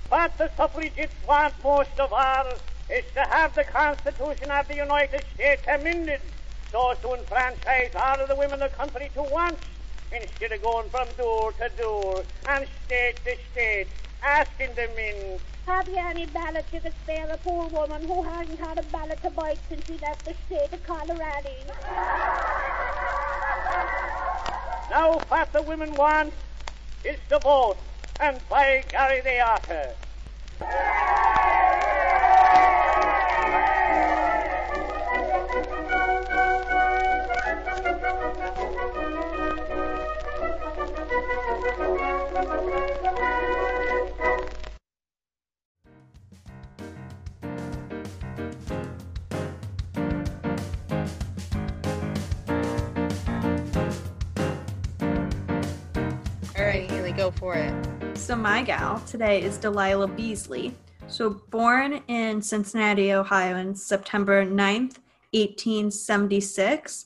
What 0.08 0.36
the 0.38 0.50
suffragists 0.56 1.14
want 1.28 1.54
most 1.62 1.98
of 1.98 2.12
all 2.12 2.46
is 2.88 3.04
to 3.14 3.20
have 3.20 3.54
the 3.54 3.64
Constitution 3.64 4.50
of 4.50 4.66
the 4.66 4.74
United 4.74 5.24
States 5.34 5.62
amended 5.68 6.20
so 6.72 6.92
as 6.92 6.98
to 7.00 7.14
enfranchise 7.14 7.94
all 7.94 8.20
of 8.20 8.28
the 8.28 8.34
women 8.34 8.62
of 8.62 8.70
the 8.70 8.76
country 8.76 9.10
to 9.14 9.22
once 9.22 9.60
instead 10.12 10.52
of 10.52 10.62
going 10.62 10.88
from 10.90 11.06
door 11.16 11.52
to 11.52 11.68
door 11.76 12.22
and 12.48 12.66
state 12.86 13.16
to 13.24 13.36
state 13.52 13.88
asking 14.22 14.70
the 14.74 14.88
men 14.96 15.38
Have 15.66 15.88
you 15.88 15.96
any 15.98 16.26
ballot 16.26 16.66
you 16.72 16.80
could 16.80 16.92
spare 17.02 17.28
a 17.30 17.36
poor 17.38 17.68
woman 17.68 18.04
who 18.06 18.22
hasn't 18.22 18.58
had 18.58 18.78
a 18.78 18.82
ballot 18.84 19.22
to 19.22 19.30
bite 19.30 19.58
since 19.68 19.84
she 19.86 19.98
left 19.98 20.24
the 20.24 20.34
state 20.46 20.72
of 20.72 20.82
Colorado? 20.84 21.50
Now 24.90 25.20
what 25.28 25.52
the 25.52 25.62
women 25.62 25.94
want 25.94 26.32
is 27.04 27.16
to 27.28 27.38
vote, 27.38 27.76
and 28.18 28.40
by 28.48 28.82
Gary 28.90 29.20
they 29.20 29.40
ought 29.40 29.62
go 57.20 57.30
for 57.30 57.54
it. 57.54 58.16
So 58.16 58.34
my 58.34 58.62
gal 58.62 58.98
today 59.00 59.42
is 59.42 59.58
Delilah 59.58 60.08
Beasley. 60.08 60.74
So 61.06 61.28
born 61.50 62.00
in 62.08 62.40
Cincinnati, 62.40 63.12
Ohio 63.12 63.56
in 63.56 63.74
September 63.74 64.42
9th, 64.46 64.96
1876. 65.32 67.04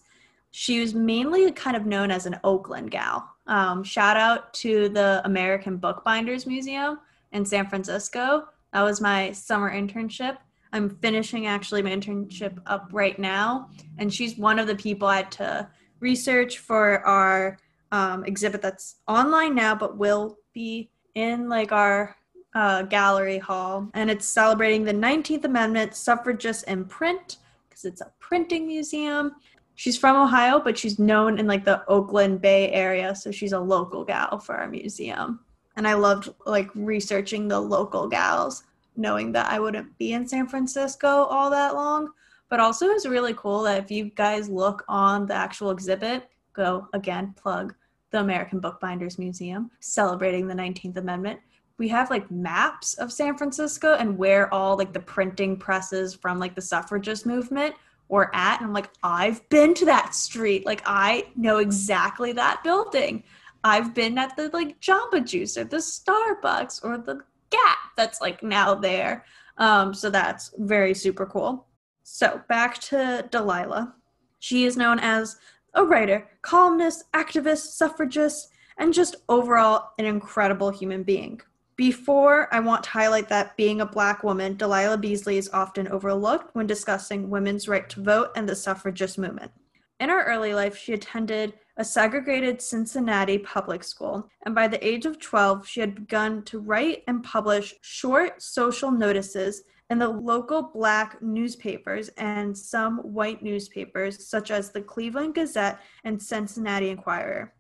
She 0.57 0.79
was 0.79 0.95
mainly 0.95 1.51
kind 1.51 1.77
of 1.77 1.85
known 1.85 2.13
as 2.13 2.27
an 2.27 2.39
Oakland 2.45 2.93
gal. 2.93 3.29
Um, 3.49 3.83
shout 3.83 4.17
out 4.17 4.55
to 4.55 4.89
the 4.89 5.21
American 5.25 5.79
Bookbinders 5.79 6.47
Museum 6.47 7.01
in 7.33 7.45
San 7.45 7.67
Francisco. 7.67 8.45
That 8.73 8.83
was 8.83 9.01
my 9.01 9.33
summer 9.33 9.69
internship. 9.69 10.37
I'm 10.73 10.91
finishing 10.91 11.49
actually 11.49 11.83
my 11.83 11.91
internship 11.91 12.57
up 12.67 12.89
right 12.93 13.19
now. 13.19 13.69
And 13.99 14.15
she's 14.15 14.39
one 14.39 14.61
of 14.61 14.69
the 14.69 14.77
people 14.77 15.09
I 15.09 15.17
had 15.17 15.33
to 15.33 15.69
research 15.99 16.61
for 16.61 17.01
our 17.01 17.59
um, 17.91 18.25
exhibit 18.25 18.63
that's 18.63 19.01
online 19.09 19.57
now, 19.57 19.75
but 19.75 19.97
will 19.99 20.39
be 20.53 20.89
in 21.17 21.49
like 21.49 21.73
our 21.73 22.15
uh, 22.55 22.83
gallery 22.83 23.39
hall. 23.39 23.91
And 23.93 24.09
it's 24.09 24.27
celebrating 24.27 24.85
the 24.85 24.95
19th 24.95 25.47
Amendment, 25.47 25.97
suffragists 25.97 26.63
in 26.63 26.85
print, 26.85 27.39
because 27.69 27.85
it's 27.85 28.03
a 28.03 28.13
printing 28.21 28.69
museum. 28.69 29.33
She's 29.77 29.99
from 29.99 30.17
Ohio, 30.17 30.61
but 30.61 30.79
she's 30.79 30.99
known 30.99 31.39
in 31.39 31.47
like 31.47 31.65
the 31.65 31.85
Oakland 31.89 32.41
Bay 32.41 32.71
area, 32.71 33.15
so 33.15 33.31
she's 33.31 33.53
a 33.53 33.59
local 33.59 34.05
gal 34.05 34.39
for 34.39 34.55
our 34.55 34.69
museum. 34.69 35.41
And 35.77 35.89
I 35.89 35.95
loved 35.95 36.29
like 36.47 36.71
researching 36.75 37.49
the 37.49 37.59
local 37.59 38.09
gals, 38.09 38.63
knowing 38.97 39.33
that 39.33 39.51
I 39.51 39.59
wouldn't 39.59 39.99
be 39.99 40.13
in 40.13 40.29
San 40.29 40.47
Francisco 40.47 41.09
all 41.09 41.51
that 41.51 41.75
long. 41.75 42.11
But 42.49 42.61
also, 42.61 42.87
it's 42.91 43.07
really 43.07 43.35
cool 43.35 43.63
that 43.63 43.83
if 43.83 43.91
you 43.91 44.11
guys 44.11 44.49
look 44.49 44.85
on 44.87 45.27
the 45.27 45.35
actual 45.35 45.71
exhibit, 45.71 46.29
go 46.53 46.87
again, 46.93 47.35
plug 47.37 47.75
the 48.11 48.21
American 48.21 48.61
Bookbinders 48.61 49.19
Museum 49.19 49.73
celebrating 49.81 50.47
the 50.47 50.55
19th 50.55 50.99
Amendment. 50.99 51.41
We 51.79 51.89
have 51.89 52.11
like 52.11 52.31
maps 52.31 52.95
of 52.95 53.13
San 53.13 53.37
Francisco 53.37 53.97
and 53.97 54.17
where 54.17 54.53
all 54.55 54.77
like 54.77 54.93
the 54.93 55.01
printing 55.01 55.57
presses 55.57 56.15
from 56.15 56.39
like 56.39 56.55
the 56.55 56.63
suffragist 56.63 57.27
movement 57.27 57.75
were 58.15 58.35
at. 58.35 58.61
And 58.61 58.69
I'm 58.69 58.73
like, 58.73 58.91
I've 59.03 59.47
been 59.49 59.75
to 59.75 59.85
that 59.87 60.15
street. 60.15 60.65
Like, 60.65 60.83
I 60.87 61.27
know 61.37 61.59
exactly 61.59 62.33
that 62.33 62.63
building. 62.63 63.25
I've 63.65 63.93
been 63.93 64.17
at 64.19 64.37
the 64.37 64.51
like 64.53 64.81
Jamba 64.81 65.25
Juice 65.25 65.59
or 65.59 65.65
the 65.65 65.79
Starbucks 65.79 66.85
or 66.85 66.99
the 66.99 67.21
Gap 67.51 67.79
that's 67.97 68.21
like 68.21 68.43
now 68.43 68.75
there. 68.75 69.25
Um, 69.59 69.93
so 69.95 70.11
that's 70.11 70.53
very 70.59 70.95
super 70.95 71.27
cool. 71.27 71.67
So 72.05 72.41
back 72.49 72.79
to 72.83 73.27
Delilah. 73.31 73.95
She 74.39 74.65
is 74.65 74.77
known 74.77 74.99
as 75.01 75.37
a 75.75 75.85
writer, 75.85 76.29
columnist, 76.43 77.11
activist, 77.13 77.77
suffragist, 77.79 78.49
and 78.79 78.93
just 78.93 79.17
overall 79.29 79.91
an 79.99 80.05
incredible 80.05 80.71
human 80.71 81.03
being. 81.03 81.41
Before 81.77 82.55
I 82.55 82.61
want 82.61 82.85
to 82.85 82.91
highlight 82.91 83.29
that 83.31 83.57
being 83.57 83.81
a 83.81 83.87
black 83.87 84.23
woman, 84.23 84.57
Delilah 84.57 84.97
Beasley 84.99 85.39
is 85.39 85.51
often 85.53 85.89
overlooked 85.89 86.55
when 86.55 86.69
discussing 86.69 87.29
women's 87.29 87.67
right 87.67 87.89
to 87.91 88.01
vote 88.01 88.31
and 88.37 88.49
the 88.49 88.55
suffragist 88.55 89.19
movement. 89.19 89.51
In 89.99 90.09
her 90.09 90.23
early 90.23 90.55
life, 90.55 90.77
she 90.77 90.93
attended 90.93 91.55
a 91.77 91.85
segregated 91.85 92.63
Cincinnati 92.63 93.39
public 93.39 93.83
school, 93.83 94.31
and 94.47 94.55
by 94.55 94.69
the 94.69 94.87
age 94.87 95.05
of 95.05 95.19
12, 95.19 95.67
she 95.67 95.81
had 95.81 95.97
begun 95.97 96.45
to 96.45 96.61
write 96.61 97.03
and 97.09 97.25
publish 97.25 97.75
short 97.81 98.41
social 98.41 98.93
notices 98.93 99.65
in 99.91 99.99
the 99.99 100.09
local 100.09 100.63
black 100.63 101.21
newspapers 101.21 102.09
and 102.17 102.57
some 102.57 102.99
white 102.99 103.43
newspapers, 103.43 104.29
such 104.29 104.53
as 104.53 104.71
the 104.71 104.81
Cleveland 104.81 105.35
Gazette 105.35 105.81
and 106.05 106.23
Cincinnati 106.23 106.91
Enquirer. 106.91 107.53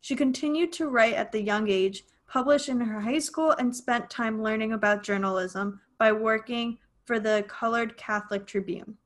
She 0.00 0.16
continued 0.16 0.72
to 0.72 0.88
write 0.88 1.14
at 1.14 1.30
the 1.30 1.40
young 1.40 1.70
age, 1.70 2.02
published 2.30 2.68
in 2.68 2.80
her 2.80 3.00
high 3.00 3.18
school, 3.18 3.50
and 3.50 3.74
spent 3.74 4.08
time 4.08 4.42
learning 4.42 4.72
about 4.72 5.02
journalism 5.02 5.80
by 5.98 6.12
working 6.12 6.78
for 7.04 7.18
the 7.18 7.44
Colored 7.48 7.96
Catholic 7.96 8.46
Tribune. 8.46 8.96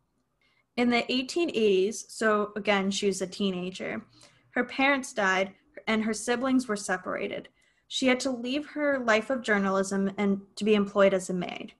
In 0.76 0.90
the 0.90 1.02
1880s, 1.09 2.11
so 2.11 2.52
again, 2.54 2.90
she 2.90 3.07
was 3.07 3.23
a 3.23 3.26
teenager, 3.26 4.04
her 4.50 4.64
parents 4.64 5.12
died 5.12 5.52
and 5.87 6.04
her 6.04 6.14
siblings 6.14 6.69
were 6.69 6.76
separated. 6.76 7.49
She 7.88 8.07
had 8.07 8.21
to 8.21 8.31
leave 8.31 8.66
her 8.66 8.99
life 8.99 9.31
of 9.31 9.43
journalism 9.43 10.11
and 10.16 10.40
to 10.57 10.64
be 10.64 10.75
employed 10.75 11.14
as 11.14 11.31
a 11.31 11.35
maid. 11.35 11.73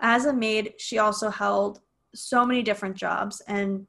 As 0.00 0.26
a 0.26 0.32
maid, 0.32 0.74
she 0.78 0.98
also 0.98 1.30
held 1.30 1.80
so 2.14 2.44
many 2.44 2.62
different 2.62 2.96
jobs, 2.96 3.40
and 3.46 3.86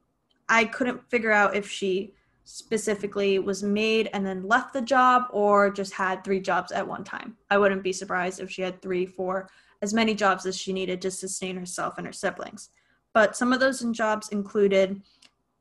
I 0.48 0.64
couldn't 0.64 1.10
figure 1.10 1.32
out 1.32 1.56
if 1.56 1.68
she 1.68 2.14
specifically 2.44 3.38
was 3.38 3.62
made 3.62 4.10
and 4.12 4.24
then 4.24 4.46
left 4.46 4.72
the 4.72 4.82
job 4.82 5.24
or 5.30 5.70
just 5.70 5.94
had 5.94 6.22
three 6.22 6.40
jobs 6.40 6.72
at 6.72 6.86
one 6.86 7.04
time. 7.04 7.36
I 7.50 7.58
wouldn't 7.58 7.82
be 7.82 7.92
surprised 7.92 8.40
if 8.40 8.50
she 8.50 8.62
had 8.62 8.80
three, 8.80 9.06
four, 9.06 9.48
as 9.82 9.94
many 9.94 10.14
jobs 10.14 10.46
as 10.46 10.56
she 10.56 10.72
needed 10.72 11.00
to 11.02 11.10
sustain 11.10 11.56
herself 11.56 11.94
and 11.98 12.06
her 12.06 12.12
siblings. 12.12 12.70
But 13.12 13.36
some 13.36 13.52
of 13.52 13.60
those 13.60 13.80
jobs 13.92 14.28
included 14.30 15.00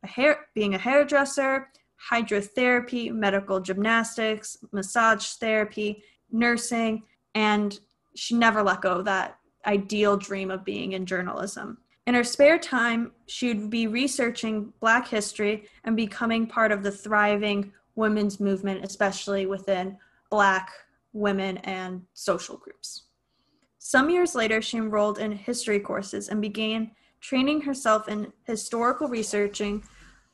a 0.03 0.07
hair, 0.07 0.47
being 0.53 0.73
a 0.73 0.77
hairdresser, 0.77 1.69
hydrotherapy, 2.11 3.11
medical 3.11 3.59
gymnastics, 3.59 4.57
massage 4.71 5.25
therapy, 5.25 6.03
nursing, 6.31 7.03
and 7.35 7.79
she 8.15 8.35
never 8.35 8.61
let 8.61 8.81
go 8.81 8.91
of 8.91 9.05
that 9.05 9.37
ideal 9.65 10.17
dream 10.17 10.51
of 10.51 10.65
being 10.65 10.91
in 10.91 11.05
journalism. 11.05 11.77
In 12.05 12.15
her 12.15 12.23
spare 12.23 12.59
time, 12.59 13.13
she'd 13.27 13.69
be 13.69 13.87
researching 13.87 14.73
Black 14.81 15.07
history 15.07 15.67
and 15.85 15.95
becoming 15.95 16.47
part 16.47 16.71
of 16.71 16.83
the 16.83 16.91
thriving 16.91 17.71
women's 17.95 18.39
movement, 18.39 18.83
especially 18.83 19.45
within 19.45 19.97
Black 20.29 20.71
women 21.13 21.57
and 21.59 22.01
social 22.13 22.57
groups. 22.57 23.03
Some 23.79 24.09
years 24.09 24.35
later, 24.35 24.61
she 24.61 24.77
enrolled 24.77 25.19
in 25.19 25.31
history 25.31 25.79
courses 25.79 26.29
and 26.29 26.41
began 26.41 26.91
training 27.21 27.61
herself 27.61 28.09
in 28.09 28.33
historical 28.45 29.07
researching 29.07 29.83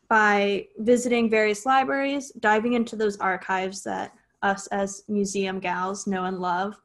by 0.08 0.68
visiting 0.80 1.30
various 1.30 1.66
libraries, 1.66 2.32
diving 2.40 2.74
into 2.74 2.96
those 2.96 3.18
archives 3.18 3.84
that 3.84 4.14
us 4.42 4.66
as 4.68 5.04
museum 5.08 5.60
gals 5.60 6.08
know 6.08 6.26
and 6.26 6.40
love, 6.40 6.82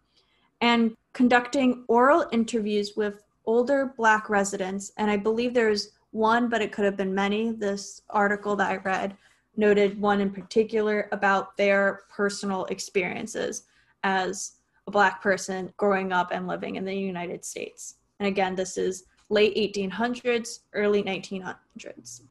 and 0.61 0.95
conducting 1.15 1.85
oral 1.89 2.27
interviews 2.33 2.93
with 2.97 3.24
older 3.47 3.95
Black 3.97 4.29
residents. 4.29 4.93
And 4.97 5.11
I 5.11 5.17
believe 5.17 5.55
there's 5.55 5.93
one, 6.11 6.49
but 6.49 6.63
it 6.63 6.73
could 6.73 6.85
have 6.85 6.97
been 6.97 7.15
many. 7.15 7.53
This 7.53 8.03
article 8.11 8.57
that 8.57 8.71
I 8.71 8.77
read 8.77 9.17
noted 9.57 10.01
one 10.01 10.21
in 10.21 10.31
particular 10.31 11.09
about 11.13 11.57
their 11.57 12.03
personal 12.11 12.65
experiences 12.67 13.65
as 14.03 14.57
a 14.87 14.91
Black 14.91 15.23
person 15.23 15.73
growing 15.77 16.13
up 16.13 16.31
and 16.33 16.47
living 16.47 16.77
in 16.77 16.85
the 16.85 16.95
United 16.95 17.45
States. 17.45 17.97
And 18.19 18.27
again, 18.29 18.55
this 18.55 18.77
is 18.77 19.05
late 19.29 19.57
1800s, 19.57 20.61
early 20.73 21.03
1900s. 21.03 22.23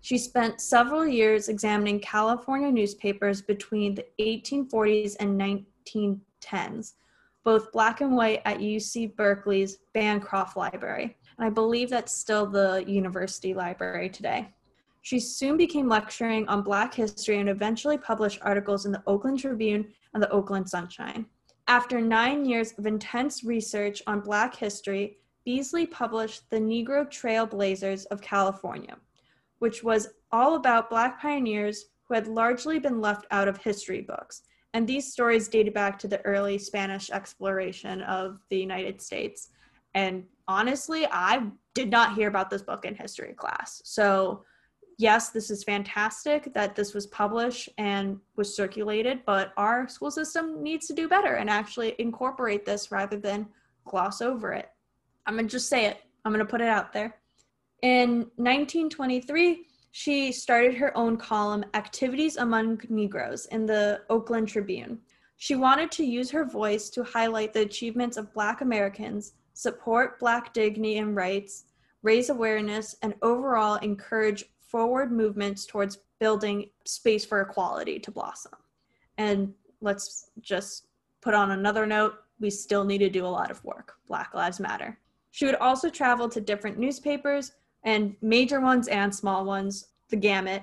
She 0.00 0.18
spent 0.18 0.60
several 0.60 1.06
years 1.06 1.48
examining 1.48 1.98
California 2.00 2.70
newspapers 2.70 3.42
between 3.42 3.94
the 3.94 4.06
1840s 4.20 5.16
and 5.18 5.40
1910s. 5.40 6.92
Both 7.46 7.70
black 7.70 8.00
and 8.00 8.16
white 8.16 8.42
at 8.44 8.58
UC 8.58 9.14
Berkeley's 9.14 9.78
Bancroft 9.94 10.56
Library. 10.56 11.16
And 11.38 11.46
I 11.46 11.48
believe 11.48 11.88
that's 11.88 12.12
still 12.12 12.44
the 12.44 12.84
university 12.88 13.54
library 13.54 14.08
today. 14.10 14.48
She 15.02 15.20
soon 15.20 15.56
became 15.56 15.88
lecturing 15.88 16.48
on 16.48 16.62
Black 16.62 16.92
history 16.92 17.38
and 17.38 17.48
eventually 17.48 17.98
published 17.98 18.40
articles 18.42 18.84
in 18.84 18.90
the 18.90 19.02
Oakland 19.06 19.38
Tribune 19.38 19.86
and 20.12 20.20
the 20.20 20.30
Oakland 20.30 20.68
Sunshine. 20.68 21.24
After 21.68 22.00
nine 22.00 22.44
years 22.44 22.74
of 22.78 22.86
intense 22.86 23.44
research 23.44 24.02
on 24.08 24.18
Black 24.22 24.56
history, 24.56 25.18
Beasley 25.44 25.86
published 25.86 26.50
The 26.50 26.58
Negro 26.58 27.08
Trailblazers 27.08 28.06
of 28.06 28.20
California, 28.20 28.96
which 29.60 29.84
was 29.84 30.08
all 30.32 30.56
about 30.56 30.90
Black 30.90 31.22
pioneers 31.22 31.84
who 32.08 32.14
had 32.14 32.26
largely 32.26 32.80
been 32.80 33.00
left 33.00 33.24
out 33.30 33.46
of 33.46 33.58
history 33.58 34.00
books. 34.00 34.42
And 34.74 34.86
these 34.86 35.12
stories 35.12 35.48
dated 35.48 35.74
back 35.74 35.98
to 36.00 36.08
the 36.08 36.20
early 36.22 36.58
Spanish 36.58 37.10
exploration 37.10 38.02
of 38.02 38.38
the 38.50 38.58
United 38.58 39.00
States. 39.00 39.48
And 39.94 40.24
honestly, 40.48 41.06
I 41.10 41.46
did 41.74 41.90
not 41.90 42.14
hear 42.14 42.28
about 42.28 42.50
this 42.50 42.62
book 42.62 42.84
in 42.84 42.94
history 42.94 43.32
class. 43.32 43.80
So, 43.84 44.44
yes, 44.98 45.30
this 45.30 45.50
is 45.50 45.64
fantastic 45.64 46.52
that 46.54 46.74
this 46.74 46.94
was 46.94 47.06
published 47.06 47.68
and 47.78 48.18
was 48.36 48.54
circulated, 48.54 49.20
but 49.24 49.52
our 49.56 49.88
school 49.88 50.10
system 50.10 50.62
needs 50.62 50.86
to 50.86 50.94
do 50.94 51.08
better 51.08 51.34
and 51.34 51.48
actually 51.48 51.94
incorporate 51.98 52.64
this 52.64 52.90
rather 52.90 53.16
than 53.16 53.48
gloss 53.84 54.20
over 54.20 54.52
it. 54.52 54.68
I'm 55.26 55.34
going 55.34 55.48
to 55.48 55.52
just 55.52 55.68
say 55.68 55.86
it, 55.86 56.02
I'm 56.24 56.32
going 56.32 56.44
to 56.44 56.50
put 56.50 56.60
it 56.60 56.68
out 56.68 56.92
there. 56.92 57.16
In 57.82 58.26
1923, 58.36 59.66
she 59.98 60.30
started 60.30 60.74
her 60.74 60.94
own 60.94 61.16
column, 61.16 61.64
Activities 61.72 62.36
Among 62.36 62.78
Negroes, 62.90 63.46
in 63.46 63.64
the 63.64 64.02
Oakland 64.10 64.46
Tribune. 64.46 64.98
She 65.38 65.54
wanted 65.54 65.90
to 65.92 66.04
use 66.04 66.30
her 66.32 66.44
voice 66.44 66.90
to 66.90 67.02
highlight 67.02 67.54
the 67.54 67.62
achievements 67.62 68.18
of 68.18 68.30
Black 68.34 68.60
Americans, 68.60 69.32
support 69.54 70.20
Black 70.20 70.52
dignity 70.52 70.98
and 70.98 71.16
rights, 71.16 71.64
raise 72.02 72.28
awareness, 72.28 72.94
and 73.00 73.14
overall 73.22 73.76
encourage 73.76 74.44
forward 74.58 75.12
movements 75.12 75.64
towards 75.64 76.00
building 76.20 76.68
space 76.84 77.24
for 77.24 77.40
equality 77.40 77.98
to 77.98 78.10
blossom. 78.10 78.52
And 79.16 79.54
let's 79.80 80.28
just 80.42 80.88
put 81.22 81.32
on 81.32 81.52
another 81.52 81.86
note 81.86 82.16
we 82.38 82.50
still 82.50 82.84
need 82.84 82.98
to 82.98 83.08
do 83.08 83.24
a 83.24 83.36
lot 83.38 83.50
of 83.50 83.64
work. 83.64 83.94
Black 84.08 84.34
Lives 84.34 84.60
Matter. 84.60 84.98
She 85.30 85.46
would 85.46 85.54
also 85.54 85.88
travel 85.88 86.28
to 86.28 86.40
different 86.42 86.78
newspapers, 86.78 87.52
and 87.86 88.14
major 88.20 88.60
ones 88.60 88.88
and 88.88 89.14
small 89.14 89.46
ones, 89.46 89.86
the 90.10 90.16
gamut, 90.16 90.62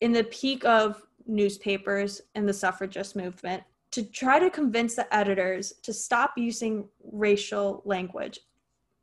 in 0.00 0.12
the 0.12 0.24
peak 0.24 0.64
of 0.64 1.00
newspapers 1.26 2.20
and 2.34 2.48
the 2.48 2.52
suffragist 2.52 3.14
movement 3.14 3.62
to 3.92 4.02
try 4.02 4.40
to 4.40 4.50
convince 4.50 4.96
the 4.96 5.14
editors 5.14 5.74
to 5.82 5.92
stop 5.92 6.32
using 6.36 6.88
racial 7.12 7.82
language. 7.84 8.40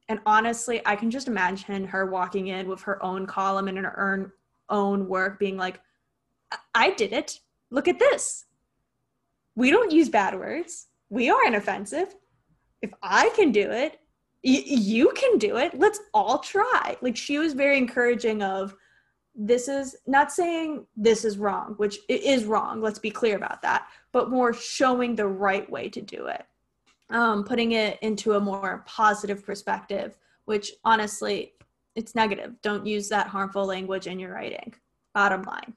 And 0.09 0.19
honestly, 0.25 0.81
I 0.85 0.97
can 0.97 1.09
just 1.09 1.29
imagine 1.29 1.85
her 1.85 2.07
walking 2.07 2.47
in 2.47 2.67
with 2.67 2.81
her 2.81 3.01
own 3.01 3.25
column 3.25 3.69
and 3.69 3.77
her 3.77 4.33
own, 4.69 5.07
work 5.07 5.39
being 5.39 5.55
like, 5.55 5.79
I 6.75 6.91
did 6.91 7.13
it. 7.13 7.39
Look 7.69 7.87
at 7.87 7.99
this. 7.99 8.45
We 9.55 9.69
don't 9.69 9.91
use 9.91 10.09
bad 10.09 10.37
words. 10.37 10.87
We 11.09 11.29
aren't 11.29 11.55
offensive. 11.55 12.15
If 12.81 12.91
I 13.01 13.29
can 13.35 13.51
do 13.51 13.69
it, 13.69 13.99
you 14.43 15.11
can 15.15 15.37
do 15.37 15.57
it. 15.57 15.77
Let's 15.77 15.99
all 16.13 16.39
try. 16.39 16.97
Like 17.01 17.15
she 17.15 17.37
was 17.37 17.53
very 17.53 17.77
encouraging 17.77 18.41
of 18.41 18.75
this 19.35 19.67
is 19.67 19.95
not 20.07 20.31
saying 20.31 20.85
this 20.97 21.23
is 21.23 21.37
wrong, 21.37 21.75
which 21.77 21.99
it 22.09 22.23
is 22.23 22.45
wrong. 22.45 22.81
Let's 22.81 22.99
be 22.99 23.11
clear 23.11 23.37
about 23.37 23.61
that, 23.61 23.87
but 24.11 24.29
more 24.29 24.53
showing 24.53 25.15
the 25.15 25.27
right 25.27 25.69
way 25.69 25.89
to 25.89 26.01
do 26.01 26.25
it, 26.27 26.45
um, 27.09 27.43
putting 27.43 27.71
it 27.73 27.97
into 28.01 28.33
a 28.33 28.39
more 28.39 28.83
positive 28.87 29.45
perspective, 29.45 30.17
which 30.45 30.71
honestly, 30.83 31.53
it's 31.95 32.15
negative. 32.15 32.55
Don't 32.61 32.85
use 32.85 33.09
that 33.09 33.27
harmful 33.27 33.65
language 33.65 34.07
in 34.07 34.19
your 34.19 34.33
writing. 34.33 34.73
Bottom 35.13 35.43
line. 35.43 35.75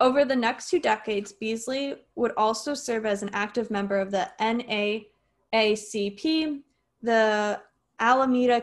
Over 0.00 0.24
the 0.24 0.36
next 0.36 0.68
two 0.70 0.80
decades, 0.80 1.32
Beasley 1.32 1.94
would 2.16 2.32
also 2.36 2.74
serve 2.74 3.06
as 3.06 3.22
an 3.22 3.30
active 3.32 3.70
member 3.70 3.98
of 3.98 4.10
the 4.10 4.28
NAACP, 4.40 5.04
the 7.02 7.60
Alameda 8.00 8.62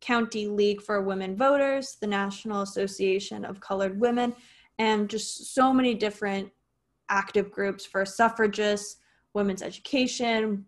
County 0.00 0.46
League 0.46 0.82
for 0.82 1.02
Women 1.02 1.36
Voters, 1.36 1.96
the 2.00 2.06
National 2.06 2.62
Association 2.62 3.44
of 3.44 3.60
Colored 3.60 3.98
Women, 4.00 4.34
and 4.78 5.08
just 5.08 5.54
so 5.54 5.72
many 5.72 5.94
different 5.94 6.50
active 7.08 7.50
groups 7.50 7.84
for 7.84 8.04
suffragists, 8.04 8.96
women's 9.34 9.62
education, 9.62 10.66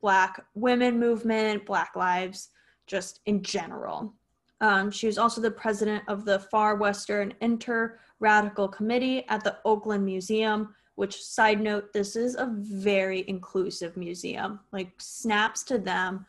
Black 0.00 0.44
women 0.54 1.00
movement, 1.00 1.66
Black 1.66 1.96
lives, 1.96 2.50
just 2.86 3.20
in 3.26 3.42
general. 3.42 4.14
Um, 4.60 4.90
she 4.90 5.06
was 5.06 5.18
also 5.18 5.40
the 5.40 5.50
president 5.50 6.04
of 6.08 6.24
the 6.24 6.38
Far 6.38 6.76
Western 6.76 7.34
Inter 7.40 7.98
Racial 8.20 8.68
Committee 8.68 9.26
at 9.28 9.42
the 9.42 9.58
Oakland 9.64 10.04
Museum, 10.04 10.74
which, 10.94 11.22
side 11.22 11.60
note, 11.60 11.92
this 11.92 12.16
is 12.16 12.36
a 12.36 12.50
very 12.54 13.24
inclusive 13.28 13.96
museum. 13.96 14.60
Like, 14.72 14.92
snaps 14.98 15.62
to 15.64 15.78
them. 15.78 16.24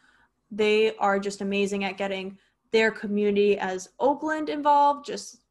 They 0.52 0.96
are 0.98 1.20
just 1.20 1.42
amazing 1.42 1.84
at 1.84 1.98
getting 1.98 2.38
their 2.72 2.92
community 2.92 3.58
as 3.58 3.90
Oakland 4.00 4.50
involved, 4.50 5.06
just 5.06 5.42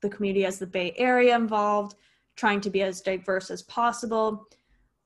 the 0.00 0.08
community 0.08 0.44
as 0.44 0.58
the 0.58 0.66
Bay 0.66 0.94
Area 0.96 1.34
involved, 1.34 1.96
trying 2.36 2.60
to 2.62 2.70
be 2.70 2.82
as 2.82 3.00
diverse 3.00 3.50
as 3.50 3.62
possible. 3.62 4.46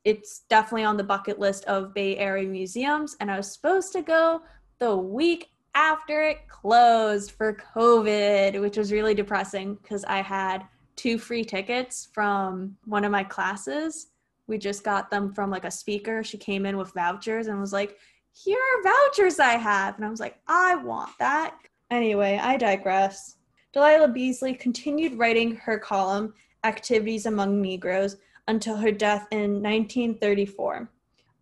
It's 0.04 0.40
definitely 0.48 0.84
on 0.84 0.96
the 0.96 1.04
bucket 1.04 1.38
list 1.38 1.64
of 1.66 1.94
Bay 1.94 2.16
Area 2.16 2.48
museums, 2.48 3.16
and 3.20 3.30
I 3.30 3.36
was 3.36 3.52
supposed 3.52 3.92
to 3.92 4.02
go 4.02 4.42
the 4.78 4.96
week 4.96 5.50
after 5.74 6.22
it 6.22 6.48
closed 6.48 7.32
for 7.32 7.58
COVID, 7.74 8.60
which 8.60 8.76
was 8.76 8.92
really 8.92 9.14
depressing 9.14 9.74
because 9.76 10.04
I 10.04 10.22
had 10.22 10.66
two 10.96 11.18
free 11.18 11.44
tickets 11.44 12.08
from 12.12 12.76
one 12.84 13.04
of 13.04 13.12
my 13.12 13.22
classes. 13.22 14.08
We 14.48 14.58
just 14.58 14.82
got 14.82 15.10
them 15.10 15.32
from 15.32 15.50
like 15.50 15.64
a 15.64 15.70
speaker. 15.70 16.24
She 16.24 16.38
came 16.38 16.66
in 16.66 16.76
with 16.76 16.94
vouchers 16.94 17.46
and 17.46 17.60
was 17.60 17.72
like, 17.72 17.96
here 18.32 18.58
are 18.58 18.82
vouchers 18.82 19.38
I 19.38 19.52
have. 19.52 19.96
And 19.96 20.04
I 20.04 20.10
was 20.10 20.20
like, 20.20 20.38
I 20.46 20.76
want 20.76 21.10
that. 21.18 21.56
Anyway, 21.90 22.38
I 22.40 22.56
digress. 22.56 23.36
Delilah 23.72 24.08
Beasley 24.08 24.54
continued 24.54 25.18
writing 25.18 25.56
her 25.56 25.78
column, 25.78 26.34
Activities 26.64 27.26
Among 27.26 27.60
Negroes, 27.60 28.16
until 28.46 28.76
her 28.76 28.92
death 28.92 29.26
in 29.30 29.62
1934. 29.62 30.90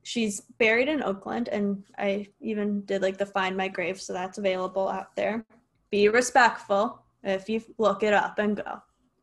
She's 0.03 0.41
buried 0.59 0.89
in 0.89 1.03
Oakland, 1.03 1.49
and 1.49 1.83
I 1.99 2.29
even 2.41 2.85
did 2.85 3.03
like 3.03 3.19
the 3.19 3.27
Find 3.27 3.57
My 3.57 3.69
Grave, 3.69 4.01
so 4.01 4.13
that's 4.13 4.39
available 4.39 4.89
out 4.89 5.15
there. 5.17 5.45
Be 5.91 6.09
respectful 6.09 7.03
if 7.23 7.49
you 7.49 7.61
look 7.79 8.03
it 8.03 8.15
up 8.15 8.39
and 8.39 8.57
go. 8.57 8.83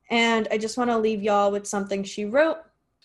And 0.09 0.47
I 0.51 0.57
just 0.57 0.77
want 0.77 0.89
to 0.89 0.97
leave 0.97 1.23
y'all 1.23 1.51
with 1.51 1.67
something 1.67 2.03
she 2.03 2.25
wrote, 2.25 2.57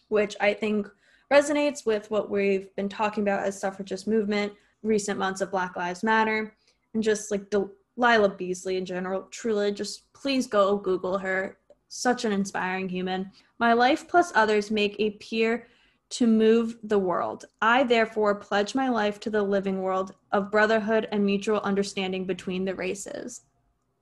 which 0.09 0.37
I 0.40 0.55
think 0.55 0.88
resonates 1.33 1.85
with 1.85 2.11
what 2.11 2.31
we've 2.31 2.75
been 2.77 2.88
talking 2.88 3.23
about 3.23 3.45
as 3.45 3.61
suffragist 3.61 4.07
movement, 4.07 4.53
recent 4.83 5.19
months 5.19 5.41
of 5.41 5.51
Black 5.51 5.77
Lives 5.77 6.03
Matter, 6.03 6.55
and 6.95 7.03
just 7.03 7.31
like 7.31 7.51
Delilah 7.51 8.31
Beasley 8.31 8.77
in 8.77 8.87
general. 8.87 9.23
Truly, 9.31 9.73
just 9.73 10.12
please 10.12 10.47
go 10.47 10.77
Google 10.77 11.19
her. 11.19 11.59
Such 11.88 12.25
an 12.25 12.33
inspiring 12.33 12.88
human. 12.88 13.31
My 13.59 13.73
life 13.73 14.07
plus 14.09 14.33
others 14.35 14.71
make 14.71 14.97
a 14.99 15.12
peer 15.12 15.67
to 16.11 16.27
move 16.27 16.77
the 16.83 16.99
world. 16.99 17.45
I 17.61 17.85
therefore 17.85 18.35
pledge 18.35 18.75
my 18.75 18.88
life 18.88 19.21
to 19.21 19.31
the 19.31 19.43
living 19.43 19.83
world 19.83 20.14
of 20.33 20.51
brotherhood 20.51 21.09
and 21.12 21.25
mutual 21.25 21.61
understanding 21.61 22.25
between 22.25 22.64
the 22.64 22.75
races. 22.75 23.43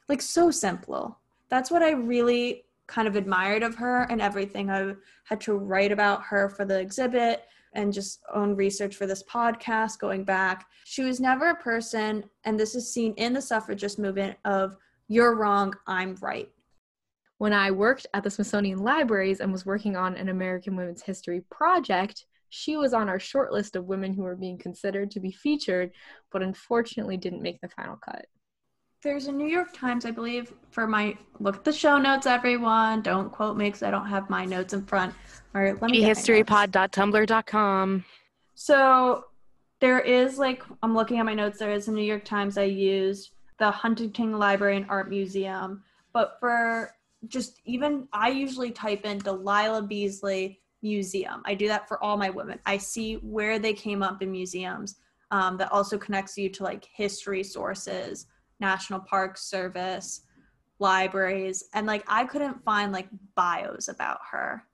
Like 0.09 0.23
so 0.23 0.51
simple. 0.51 1.19
That's 1.49 1.71
what 1.71 1.83
I 1.83 1.91
really 1.93 2.66
kind 2.87 3.09
of 3.09 3.17
admired 3.17 3.63
of 3.63 3.75
her 3.77 4.03
and 4.05 4.21
everything. 4.21 4.71
I 4.71 4.95
had 5.25 5.41
to 5.43 5.55
write 5.55 5.93
about 5.93 6.23
her 6.25 6.49
for 6.49 6.65
the 6.65 6.79
exhibit 6.79 7.45
and 7.73 7.93
just 7.93 8.23
own 8.33 8.57
research 8.57 8.97
for 8.97 9.07
this 9.07 9.23
podcast 9.23 9.99
going 9.99 10.25
back. 10.25 10.67
She 10.85 11.03
was 11.03 11.21
never 11.21 11.51
a 11.51 11.57
person, 11.57 12.25
and 12.45 12.59
this 12.59 12.75
is 12.75 12.93
seen 12.93 13.13
in 13.15 13.33
the 13.33 13.43
suffragist 13.43 13.99
movement 13.99 14.37
of 14.45 14.77
you're 15.09 15.37
wrong, 15.37 15.75
I'm 15.87 16.17
right. 16.23 16.49
When 17.39 17.53
I 17.53 17.71
worked 17.71 18.07
at 18.15 18.25
the 18.25 18.31
Smithsonian 18.31 18.79
Libraries 18.79 19.41
and 19.41 19.53
was 19.53 19.67
working 19.67 19.95
on 19.95 20.17
an 20.17 20.31
American 20.31 20.75
Women's 20.75 21.03
History 21.03 21.43
project, 21.51 22.25
she 22.49 22.77
was 22.77 22.95
on 22.95 23.09
our 23.09 23.21
short 23.21 23.53
list 23.53 23.77
of 23.77 23.87
women 23.87 24.15
who 24.15 24.23
were 24.23 24.37
being 24.37 24.57
considered 24.57 25.11
to 25.11 25.21
be 25.21 25.31
featured, 25.31 25.91
but 26.33 26.43
unfortunately 26.43 27.19
didn't 27.19 27.43
make 27.43 27.61
the 27.61 27.69
final 27.69 27.97
cut. 27.97 28.27
There's 29.07 29.29
a 29.29 29.33
New 29.33 29.47
York 29.47 29.73
Times, 29.73 30.05
I 30.05 30.11
believe, 30.11 30.53
for 30.73 30.89
my 30.89 31.17
look 31.39 31.55
at 31.55 31.65
the 31.65 31.73
show 31.73 31.97
notes, 31.97 32.27
everyone. 32.27 33.03
Don't 33.03 33.31
quote 33.31 33.57
me 33.57 33.67
because 33.67 33.85
I 33.85 33.93
don't 33.93 34.09
have 34.09 34.29
my 34.29 34.45
notes 34.45 34.73
in 34.73 34.85
front. 34.85 35.15
Or 35.55 35.79
let 35.81 35.93
me 35.93 36.01
get 36.01 36.03
my 36.03 36.09
notes. 36.09 36.29
historypod.tumblr.com. 36.29 38.05
So 38.57 39.27
there 39.79 40.01
is 40.01 40.39
like 40.39 40.65
I'm 40.83 40.93
looking 40.93 41.21
at 41.21 41.25
my 41.25 41.35
notes. 41.35 41.61
There 41.61 41.71
is 41.71 41.87
a 41.87 41.93
New 41.93 42.03
York 42.03 42.25
Times 42.25 42.59
I 42.59 42.65
used, 42.65 43.31
the 43.61 43.71
Huntington 43.71 44.41
Library 44.41 44.77
and 44.77 44.87
Art 44.89 45.09
Museum. 45.09 45.85
But 46.13 46.39
for 46.41 46.91
just 47.29 47.61
even 47.65 48.09
I 48.13 48.31
usually 48.31 48.73
type 48.73 49.05
in 49.05 49.19
Delilah 49.19 49.83
Beasley 49.83 50.59
Museum. 50.83 51.43
I 51.45 51.55
do 51.55 51.69
that 51.69 51.87
for 51.87 52.03
all 52.03 52.17
my 52.17 52.31
women. 52.31 52.59
I 52.67 52.77
see 52.77 53.15
where 53.19 53.61
they 53.61 53.73
came 53.73 54.03
up 54.03 54.21
in 54.21 54.33
museums. 54.33 54.97
um, 55.31 55.57
that 55.59 55.71
also 55.73 55.99
connects 55.99 56.37
you 56.39 56.49
to 56.49 56.63
like 56.63 56.89
history 56.93 57.43
sources, 57.43 58.27
National 58.61 59.01
Park 59.01 59.39
Service, 59.39 60.23
libraries, 60.79 61.65
and 61.75 61.87
like 61.87 62.05
I 62.09 62.25
couldn't 62.25 62.63
find 62.65 62.93
like 62.93 63.09
bios 63.35 63.89
about 63.89 64.21
her. 64.31 64.65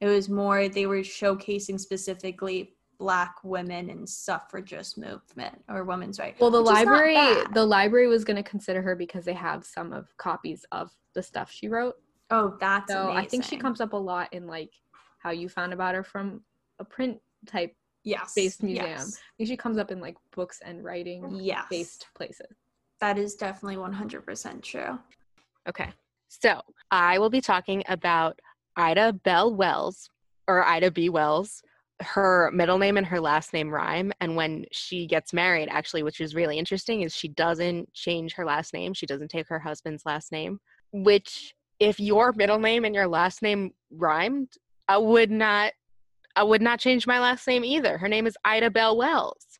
It 0.00 0.06
was 0.06 0.28
more 0.28 0.68
they 0.68 0.86
were 0.86 0.98
showcasing 0.98 1.78
specifically 1.78 2.74
black 2.98 3.36
women 3.42 3.90
and 3.90 4.08
suffragist 4.08 4.96
movement 4.96 5.60
or 5.68 5.84
women's 5.84 6.18
rights. 6.18 6.40
Well, 6.40 6.50
the 6.50 6.62
which 6.62 6.72
is 6.72 6.84
not 6.84 6.86
library, 6.86 7.44
the 7.52 7.64
library 7.64 8.08
was 8.08 8.24
going 8.24 8.36
to 8.36 8.48
consider 8.48 8.82
her 8.82 8.94
because 8.94 9.24
they 9.24 9.32
have 9.32 9.64
some 9.64 9.92
of 9.92 10.06
copies 10.18 10.64
of 10.72 10.90
the 11.14 11.22
stuff 11.22 11.50
she 11.50 11.68
wrote. 11.68 11.96
oh, 12.30 12.56
that's 12.60 12.92
So 12.92 13.10
I 13.10 13.26
think 13.26 13.44
she 13.44 13.56
comes 13.56 13.80
up 13.80 13.92
a 13.92 13.96
lot 13.96 14.32
in 14.32 14.46
like 14.46 14.70
how 15.18 15.30
you 15.30 15.48
found 15.48 15.72
about 15.72 15.94
her 15.94 16.02
from 16.02 16.42
a 16.78 16.84
print 16.84 17.18
type 17.46 17.74
yes 18.04 18.34
based 18.34 18.62
museum. 18.62 18.86
Yes. 18.86 19.16
I 19.16 19.32
think 19.36 19.48
she 19.48 19.56
comes 19.56 19.78
up 19.78 19.90
in 19.90 20.00
like 20.00 20.16
books 20.34 20.60
and 20.64 20.82
writing 20.82 21.38
yes. 21.40 21.64
based 21.70 22.06
places. 22.14 22.56
That 23.02 23.18
is 23.18 23.34
definitely 23.34 23.76
100% 23.76 24.62
true. 24.62 24.96
Okay. 25.68 25.90
So 26.28 26.62
I 26.92 27.18
will 27.18 27.30
be 27.30 27.40
talking 27.40 27.82
about 27.88 28.38
Ida 28.76 29.12
Bell 29.12 29.52
Wells 29.52 30.08
or 30.46 30.64
Ida 30.64 30.92
B. 30.92 31.08
Wells. 31.08 31.64
Her 32.00 32.52
middle 32.54 32.78
name 32.78 32.96
and 32.96 33.06
her 33.06 33.18
last 33.18 33.52
name 33.52 33.70
rhyme. 33.70 34.12
And 34.20 34.36
when 34.36 34.66
she 34.70 35.08
gets 35.08 35.32
married, 35.32 35.68
actually, 35.68 36.04
which 36.04 36.20
is 36.20 36.36
really 36.36 36.58
interesting, 36.58 37.02
is 37.02 37.12
she 37.12 37.26
doesn't 37.26 37.92
change 37.92 38.34
her 38.34 38.44
last 38.44 38.72
name. 38.72 38.94
She 38.94 39.06
doesn't 39.06 39.32
take 39.32 39.48
her 39.48 39.58
husband's 39.58 40.06
last 40.06 40.30
name, 40.30 40.60
which 40.92 41.54
if 41.80 41.98
your 41.98 42.32
middle 42.32 42.60
name 42.60 42.84
and 42.84 42.94
your 42.94 43.08
last 43.08 43.42
name 43.42 43.72
rhymed, 43.90 44.52
I 44.86 44.98
would 44.98 45.30
not 45.30 45.72
I 46.36 46.44
would 46.44 46.62
not 46.62 46.78
change 46.78 47.08
my 47.08 47.18
last 47.18 47.48
name 47.48 47.64
either. 47.64 47.98
Her 47.98 48.08
name 48.08 48.28
is 48.28 48.36
Ida 48.44 48.70
Bell 48.70 48.96
Wells. 48.96 49.58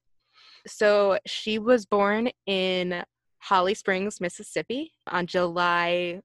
So 0.66 1.18
she 1.26 1.59
was 1.59 1.87
born 1.87 2.31
in 2.46 3.02
Holly 3.42 3.74
Springs, 3.74 4.20
Mississippi 4.20 4.92
on 5.09 5.26
July 5.26 6.20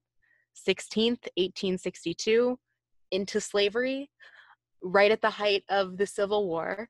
16th, 0.54 1.26
1862, 1.36 2.56
into 3.10 3.40
slavery 3.40 4.08
right 4.82 5.10
at 5.10 5.20
the 5.20 5.30
height 5.30 5.64
of 5.68 5.96
the 5.96 6.06
Civil 6.06 6.46
War. 6.46 6.88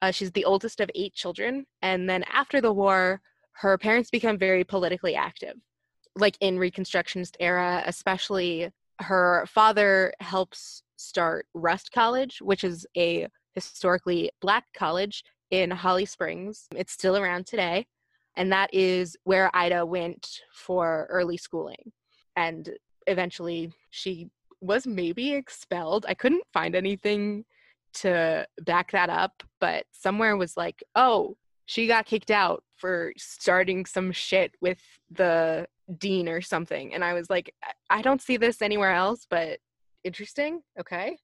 Uh, 0.00 0.12
she's 0.12 0.30
the 0.30 0.44
oldest 0.44 0.78
of 0.78 0.88
eight 0.94 1.12
children. 1.12 1.66
And 1.82 2.08
then 2.08 2.22
after 2.32 2.60
the 2.60 2.72
war, 2.72 3.20
her 3.54 3.76
parents 3.76 4.10
become 4.10 4.38
very 4.38 4.62
politically 4.62 5.16
active, 5.16 5.56
like 6.14 6.36
in 6.40 6.56
Reconstructionist 6.56 7.34
era, 7.40 7.82
especially 7.84 8.70
her 9.00 9.44
father 9.48 10.12
helps 10.20 10.84
start 10.96 11.46
Rust 11.52 11.90
College, 11.90 12.40
which 12.40 12.62
is 12.62 12.86
a 12.96 13.26
historically 13.56 14.30
black 14.40 14.66
college 14.72 15.24
in 15.50 15.72
Holly 15.72 16.04
Springs. 16.04 16.68
It's 16.76 16.92
still 16.92 17.16
around 17.16 17.46
today 17.46 17.88
and 18.38 18.52
that 18.52 18.72
is 18.72 19.16
where 19.24 19.50
Ida 19.52 19.84
went 19.84 20.40
for 20.52 21.08
early 21.10 21.36
schooling. 21.36 21.92
And 22.36 22.70
eventually 23.08 23.72
she 23.90 24.30
was 24.60 24.86
maybe 24.86 25.32
expelled. 25.32 26.06
I 26.08 26.14
couldn't 26.14 26.44
find 26.52 26.76
anything 26.76 27.44
to 27.94 28.46
back 28.64 28.92
that 28.92 29.10
up, 29.10 29.42
but 29.60 29.86
somewhere 29.90 30.36
was 30.36 30.56
like, 30.56 30.84
oh, 30.94 31.36
she 31.66 31.88
got 31.88 32.06
kicked 32.06 32.30
out 32.30 32.62
for 32.76 33.12
starting 33.18 33.84
some 33.84 34.12
shit 34.12 34.54
with 34.60 34.80
the 35.10 35.66
dean 35.98 36.28
or 36.28 36.40
something. 36.40 36.94
And 36.94 37.04
I 37.04 37.14
was 37.14 37.28
like, 37.28 37.52
I- 37.90 38.02
don't 38.02 38.22
see 38.22 38.36
this 38.36 38.62
anywhere 38.62 38.92
else, 38.92 39.26
but 39.28 39.58
interesting. 40.04 40.62
Okay. 40.78 41.18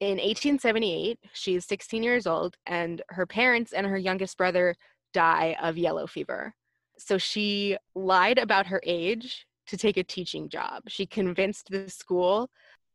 In 0.00 0.16
1878, 0.16 1.18
she's 1.34 1.66
16 1.66 2.02
years 2.02 2.26
old, 2.26 2.56
and 2.66 3.02
her 3.10 3.26
parents 3.26 3.72
and 3.72 3.86
her 3.86 3.96
youngest 3.98 4.36
brother 4.38 4.74
die 5.12 5.56
of 5.60 5.78
yellow 5.78 6.06
fever. 6.06 6.54
So 6.98 7.18
she 7.18 7.76
lied 7.94 8.38
about 8.38 8.66
her 8.66 8.80
age 8.84 9.46
to 9.66 9.76
take 9.76 9.96
a 9.96 10.04
teaching 10.04 10.48
job. 10.48 10.82
She 10.88 11.06
convinced 11.06 11.70
the 11.70 11.88
school 11.90 12.50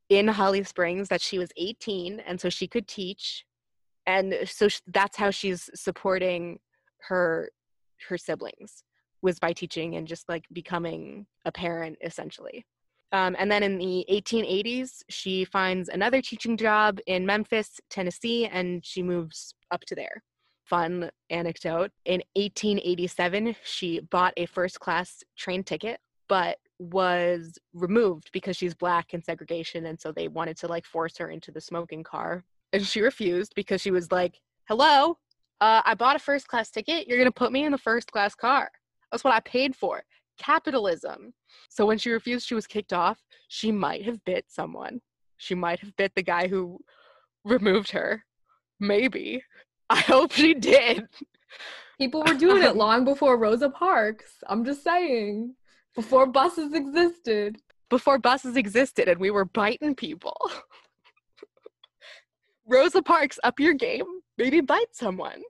in 0.10 0.28
Holly 0.28 0.63
Springs 0.63 1.10
that 1.10 1.21
she 1.21 1.38
was 1.38 1.52
18 1.58 2.19
and 2.21 2.39
so 2.39 2.50
she 2.50 2.67
could 2.67 2.88
teach. 2.88 3.45
And 4.06 4.36
so 4.45 4.67
that's 4.88 5.17
how 5.17 5.30
she's 5.30 5.69
supporting 5.76 6.60
her 7.08 7.50
her 8.08 8.17
siblings 8.17 8.84
was 9.21 9.39
by 9.39 9.54
teaching 9.54 9.95
and 9.95 10.08
just 10.08 10.28
like 10.28 10.45
becoming 10.52 11.28
a 11.45 11.52
parent 11.52 11.97
essentially. 12.02 12.65
Um, 13.12 13.36
and 13.38 13.52
then 13.52 13.62
in 13.62 13.78
the 13.78 14.06
1880s, 14.10 15.04
she 15.10 15.45
finds 15.45 15.89
another 15.89 16.21
teaching 16.21 16.58
job 16.58 17.00
in 17.06 17.26
Memphis, 17.26 17.80
Tennessee, 17.89 18.47
and 18.47 18.84
she 18.86 19.04
moves 19.04 19.54
up 19.69 19.82
to 19.82 19.95
there 19.95 20.24
fun 20.72 21.12
anecdote. 21.30 21.92
In 22.06 22.24
1887, 22.36 23.58
she 23.62 24.00
bought 24.10 24.34
a 24.38 24.46
first 24.46 24.80
class 24.80 25.22
train 25.38 25.64
ticket, 25.66 26.00
but 26.30 26.60
was 26.80 27.60
removed 27.74 28.30
because 28.32 28.56
she's 28.56 28.74
black 28.74 29.14
and 29.14 29.24
segregation. 29.24 29.88
And 29.88 30.00
so 30.00 30.14
they 30.14 30.30
wanted 30.30 30.56
to 30.60 30.68
like 30.68 30.86
force 30.86 31.18
her 31.18 31.30
into 31.30 31.52
the 31.52 31.60
smoking 31.60 32.04
car. 32.04 32.46
And 32.72 32.88
she 32.88 33.02
refused 33.02 33.52
because 33.54 33.82
she 33.82 33.92
was 33.92 34.14
like, 34.14 34.40
hello, 34.70 35.18
uh, 35.60 35.82
I 35.86 35.94
bought 35.94 36.16
a 36.16 36.20
first 36.20 36.48
class 36.48 36.72
ticket. 36.72 37.06
You're 37.06 37.18
going 37.18 37.26
to 37.26 37.34
put 37.34 37.52
me 37.52 37.66
in 37.66 37.74
the 37.74 37.78
first 37.78 38.10
class 38.10 38.34
car. 38.34 38.72
That's 39.12 39.26
what 39.26 39.34
I 39.34 39.42
paid 39.42 39.76
for. 39.76 40.04
Capitalism. 40.40 41.34
So 41.68 41.86
when 41.86 41.98
she 41.98 42.12
refused, 42.12 42.48
she 42.48 42.56
was 42.56 42.66
kicked 42.66 42.94
off. 42.94 43.20
She 43.50 43.74
might 43.74 44.06
have 44.06 44.24
bit 44.24 44.46
someone. 44.48 45.02
She 45.36 45.54
might 45.54 45.82
have 45.82 45.98
bit 45.98 46.14
the 46.16 46.24
guy 46.24 46.48
who 46.48 46.80
removed 47.44 47.92
her. 47.92 48.24
Maybe. 48.80 49.44
I 49.92 50.00
hope 50.00 50.32
she 50.32 50.54
did. 50.54 51.08
People 51.98 52.24
were 52.26 52.34
doing 52.34 52.64
it 52.64 52.76
long 52.86 53.04
before 53.04 53.38
Rosa 53.38 53.70
Parks. 53.70 54.36
I'm 54.48 54.64
just 54.64 54.84
saying. 54.84 55.54
Before 55.96 56.26
buses 56.26 56.74
existed. 56.74 57.58
Before 57.90 58.18
buses 58.18 58.56
existed 58.56 59.10
and 59.10 59.20
we 59.20 59.32
were 59.32 59.44
biting 59.44 59.94
people. 59.94 60.38
Rosa 62.66 63.02
Parks, 63.02 63.38
up 63.44 63.60
your 63.60 63.74
game. 63.74 64.06
Maybe 64.38 64.62
bite 64.62 64.94
someone. 64.96 65.42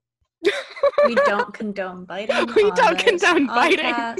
We 1.05 1.13
don't 1.13 1.53
condone 1.53 2.05
biting. 2.05 2.35
We 2.55 2.71
don't 2.71 2.97
this 2.97 3.03
condone 3.03 3.45
biting. 3.45 4.17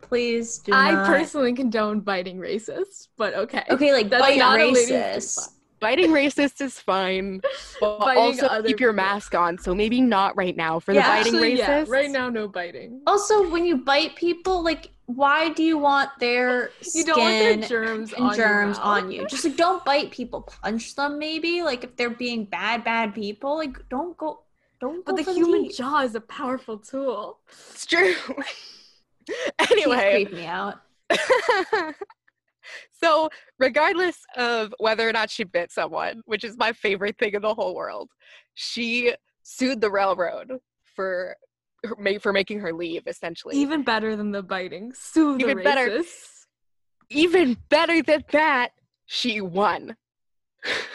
Please 0.00 0.58
do 0.60 0.72
I 0.72 0.92
not. 0.92 1.06
personally 1.06 1.52
condone 1.52 2.00
biting 2.00 2.38
racists, 2.38 3.08
but 3.18 3.34
okay. 3.34 3.64
Okay, 3.68 3.92
like 3.92 4.08
That's 4.08 4.22
bite 4.22 4.38
not 4.38 4.58
a 4.58 4.62
racist. 4.62 5.50
Biting 5.82 6.10
racist 6.10 6.60
is 6.62 6.78
fine. 6.80 7.40
But 7.80 7.98
Biting 7.98 8.22
also 8.22 8.46
other 8.46 8.68
keep 8.68 8.80
your 8.80 8.92
people. 8.92 9.04
mask 9.04 9.34
on. 9.34 9.58
So 9.58 9.74
maybe 9.74 10.00
not 10.00 10.36
right 10.36 10.56
now 10.56 10.78
for 10.78 10.92
Yeah, 10.94 11.02
the 11.02 11.08
biting 11.08 11.34
Actually, 11.34 11.52
racist. 11.56 11.58
yeah, 11.58 11.84
right 11.88 12.10
now, 12.10 12.28
no 12.30 12.48
biting. 12.48 13.02
Also, 13.06 13.50
when 13.50 13.66
you 13.66 13.76
bite 13.78 14.16
people, 14.16 14.62
like, 14.62 14.90
why 15.06 15.50
do 15.50 15.62
you 15.64 15.76
want 15.76 16.08
their 16.20 16.70
You 16.80 17.02
skin 17.02 17.06
don't 17.06 17.20
want 17.20 17.38
their 17.38 17.68
germs 17.68 18.12
and 18.14 18.22
on 18.22 18.36
your 18.38 18.46
germs 18.46 18.78
mouth. 18.78 18.86
on 18.86 19.10
you? 19.10 19.26
Just 19.26 19.44
like, 19.44 19.56
don't 19.56 19.84
bite 19.84 20.10
people. 20.12 20.42
Punch 20.42 20.94
them, 20.94 21.18
maybe. 21.18 21.62
Like, 21.62 21.84
if 21.84 21.96
they're 21.96 22.10
being 22.10 22.44
bad, 22.46 22.84
bad 22.84 23.12
people, 23.14 23.56
like, 23.56 23.76
don't 23.90 24.16
go. 24.16 24.44
Don't 24.80 25.04
go 25.04 25.12
But 25.12 25.16
the 25.18 25.24
for 25.24 25.32
human 25.32 25.64
teeth. 25.64 25.76
jaw 25.78 26.00
is 26.02 26.14
a 26.14 26.20
powerful 26.20 26.78
tool. 26.78 27.40
It's 27.72 27.84
true. 27.86 28.14
Anyway, 29.70 30.24
creep 30.26 30.32
me 30.32 30.46
out. 30.46 30.80
so 32.92 33.28
regardless 33.58 34.18
of 34.36 34.74
whether 34.78 35.08
or 35.08 35.12
not 35.12 35.30
she 35.30 35.44
bit 35.44 35.70
someone, 35.72 36.22
which 36.26 36.44
is 36.44 36.56
my 36.56 36.72
favorite 36.72 37.18
thing 37.18 37.34
in 37.34 37.42
the 37.42 37.54
whole 37.54 37.74
world, 37.74 38.10
she 38.54 39.14
sued 39.42 39.80
the 39.80 39.90
railroad 39.90 40.58
for 40.84 41.36
for 42.20 42.32
making 42.32 42.60
her 42.60 42.72
leave. 42.72 43.02
Essentially, 43.06 43.56
Even 43.56 43.82
better 43.82 44.14
than 44.16 44.30
the 44.30 44.42
biting. 44.42 44.92
Sue 44.94 45.36
the 45.38 45.44
Even 45.44 45.62
better. 45.62 46.02
even 47.10 47.56
better 47.68 48.02
than 48.02 48.24
that, 48.30 48.70
she 49.06 49.40
won. 49.40 49.96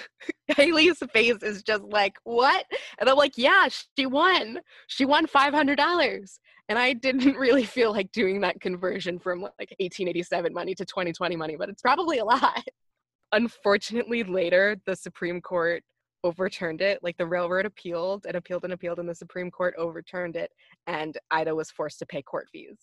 Haley's 0.55 0.99
face 1.13 1.41
is 1.41 1.63
just 1.63 1.83
like, 1.83 2.17
what? 2.23 2.65
And 2.99 3.09
I'm 3.09 3.17
like, 3.17 3.37
yeah, 3.37 3.67
she 3.97 4.05
won. 4.05 4.59
She 4.87 5.05
won 5.05 5.27
$500. 5.27 6.39
And 6.69 6.79
I 6.79 6.93
didn't 6.93 7.35
really 7.37 7.65
feel 7.65 7.91
like 7.91 8.11
doing 8.11 8.41
that 8.41 8.61
conversion 8.61 9.19
from 9.19 9.41
like 9.41 9.73
1887 9.79 10.53
money 10.53 10.75
to 10.75 10.85
2020 10.85 11.35
money, 11.35 11.55
but 11.57 11.69
it's 11.69 11.81
probably 11.81 12.19
a 12.19 12.25
lot. 12.25 12.63
Unfortunately, 13.33 14.23
later, 14.23 14.77
the 14.85 14.95
Supreme 14.95 15.41
Court 15.41 15.83
overturned 16.23 16.81
it. 16.81 16.99
Like 17.03 17.17
the 17.17 17.25
railroad 17.25 17.65
appealed 17.65 18.25
and 18.25 18.37
appealed 18.37 18.63
and 18.63 18.71
appealed, 18.71 18.99
and 18.99 19.09
the 19.09 19.15
Supreme 19.15 19.51
Court 19.51 19.75
overturned 19.77 20.37
it. 20.37 20.49
And 20.87 21.17
Ida 21.29 21.53
was 21.53 21.69
forced 21.69 21.99
to 21.99 22.05
pay 22.05 22.21
court 22.21 22.47
fees. 22.51 22.77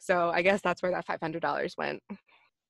So 0.00 0.30
I 0.30 0.42
guess 0.42 0.60
that's 0.62 0.82
where 0.82 0.90
that 0.90 1.06
$500 1.06 1.78
went 1.78 2.02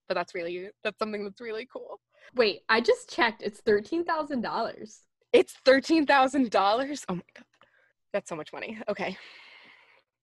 but 0.08 0.14
that's 0.14 0.34
really 0.34 0.68
that's 0.82 0.98
something 0.98 1.24
that's 1.24 1.40
really 1.40 1.66
cool. 1.72 2.00
Wait, 2.34 2.62
I 2.68 2.80
just 2.80 3.08
checked. 3.08 3.42
It's 3.42 3.60
thirteen 3.60 4.04
thousand 4.04 4.42
dollars. 4.42 5.00
It's 5.32 5.54
thirteen 5.64 6.06
thousand 6.06 6.50
dollars. 6.50 7.04
Oh 7.08 7.14
my 7.14 7.22
god, 7.34 7.44
that's 8.12 8.28
so 8.28 8.36
much 8.36 8.52
money. 8.52 8.78
Okay, 8.88 9.16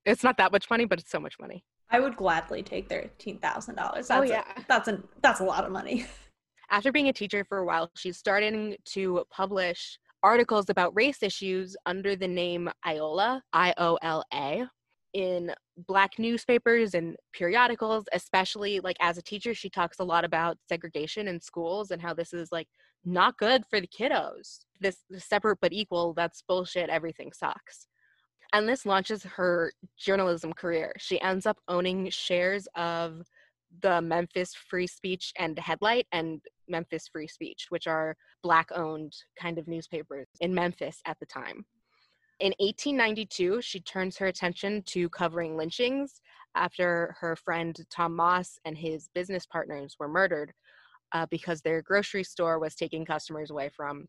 it's 0.05 0.23
not 0.23 0.37
that 0.37 0.51
much 0.51 0.69
money, 0.69 0.85
but 0.85 0.99
it's 0.99 1.11
so 1.11 1.19
much 1.19 1.35
money. 1.39 1.63
I 1.89 1.99
would 1.99 2.15
gladly 2.15 2.63
take 2.63 2.89
thirteen 2.89 3.39
thousand 3.39 3.75
dollars. 3.75 4.09
Oh, 4.09 4.21
yeah. 4.21 4.43
a, 4.55 4.61
that's 4.67 4.87
a 4.87 5.01
that's 5.21 5.39
a 5.41 5.43
lot 5.43 5.65
of 5.65 5.71
money. 5.71 6.05
After 6.69 6.91
being 6.91 7.09
a 7.09 7.13
teacher 7.13 7.43
for 7.43 7.57
a 7.59 7.65
while, 7.65 7.91
she's 7.97 8.17
starting 8.17 8.77
to 8.85 9.25
publish 9.29 9.99
articles 10.23 10.69
about 10.69 10.95
race 10.95 11.21
issues 11.21 11.75
under 11.85 12.15
the 12.15 12.27
name 12.27 12.69
Iola, 12.85 13.41
I 13.51 13.73
O 13.77 13.97
L 14.01 14.23
A, 14.33 14.65
in 15.13 15.53
black 15.88 16.20
newspapers 16.20 16.94
and 16.94 17.15
periodicals, 17.34 18.06
especially 18.13 18.80
like 18.80 18.98
as 19.00 19.17
a 19.17 19.22
teacher, 19.22 19.54
she 19.54 19.70
talks 19.70 20.00
a 20.00 20.04
lot 20.04 20.24
about 20.24 20.58
segregation 20.67 21.28
in 21.28 21.39
schools 21.39 21.91
and 21.91 22.02
how 22.02 22.13
this 22.13 22.34
is 22.34 22.52
like 22.52 22.67
not 23.06 23.38
good 23.38 23.63
for 23.70 23.80
the 23.82 23.88
kiddos. 23.88 24.65
This, 24.80 24.98
separate 25.17 25.60
but 25.62 25.74
equal, 25.74 26.13
that's 26.13 26.44
bullshit, 26.48 26.89
everything 26.89 27.32
sucks. 27.34 27.88
And 28.54 28.67
this 28.67 28.86
launches 28.86 29.24
her 29.24 29.72
journalism 29.98 30.54
career. 30.54 30.94
She 30.98 31.22
ends 31.22 31.46
up 31.46 31.58
owning 31.67 32.10
shares 32.10 32.67
of 32.76 33.22
the 33.82 34.02
Memphis 34.02 34.54
Free 34.54 34.88
Speech 34.88 35.32
and 35.38 35.58
Headlight 35.58 36.06
and 36.12 36.41
Memphis 36.67 37.08
Free 37.08 37.28
Speech, 37.28 37.67
which 37.70 37.88
are 37.88 38.17
black 38.44 38.70
owned 38.76 39.13
kind 39.39 39.58
of 39.58 39.67
newspapers 39.67 40.28
in 40.41 40.54
Memphis 40.54 41.00
at 41.06 41.17
the 41.20 41.26
time. 41.26 41.65
In 42.41 42.56
1892, 42.58 43.62
she 43.62 43.80
turns 43.82 44.17
her 44.17 44.25
attention 44.25 44.82
to 44.88 45.08
covering 45.10 45.56
lynchings 45.56 46.21
after 46.56 47.15
her 47.19 47.36
friend 47.36 47.77
Tom 47.91 48.15
Moss 48.15 48.58
and 48.65 48.75
his 48.75 49.10
business 49.13 49.45
partners 49.45 49.95
were 49.99 50.08
murdered 50.08 50.51
uh, 51.12 51.27
because 51.30 51.62
their 51.62 51.84
grocery 51.84 52.23
store 52.23 52.58
was 52.58 52.73
taking 52.73 53.06
customers 53.06 53.51
away 53.51 53.69
from 53.69 54.08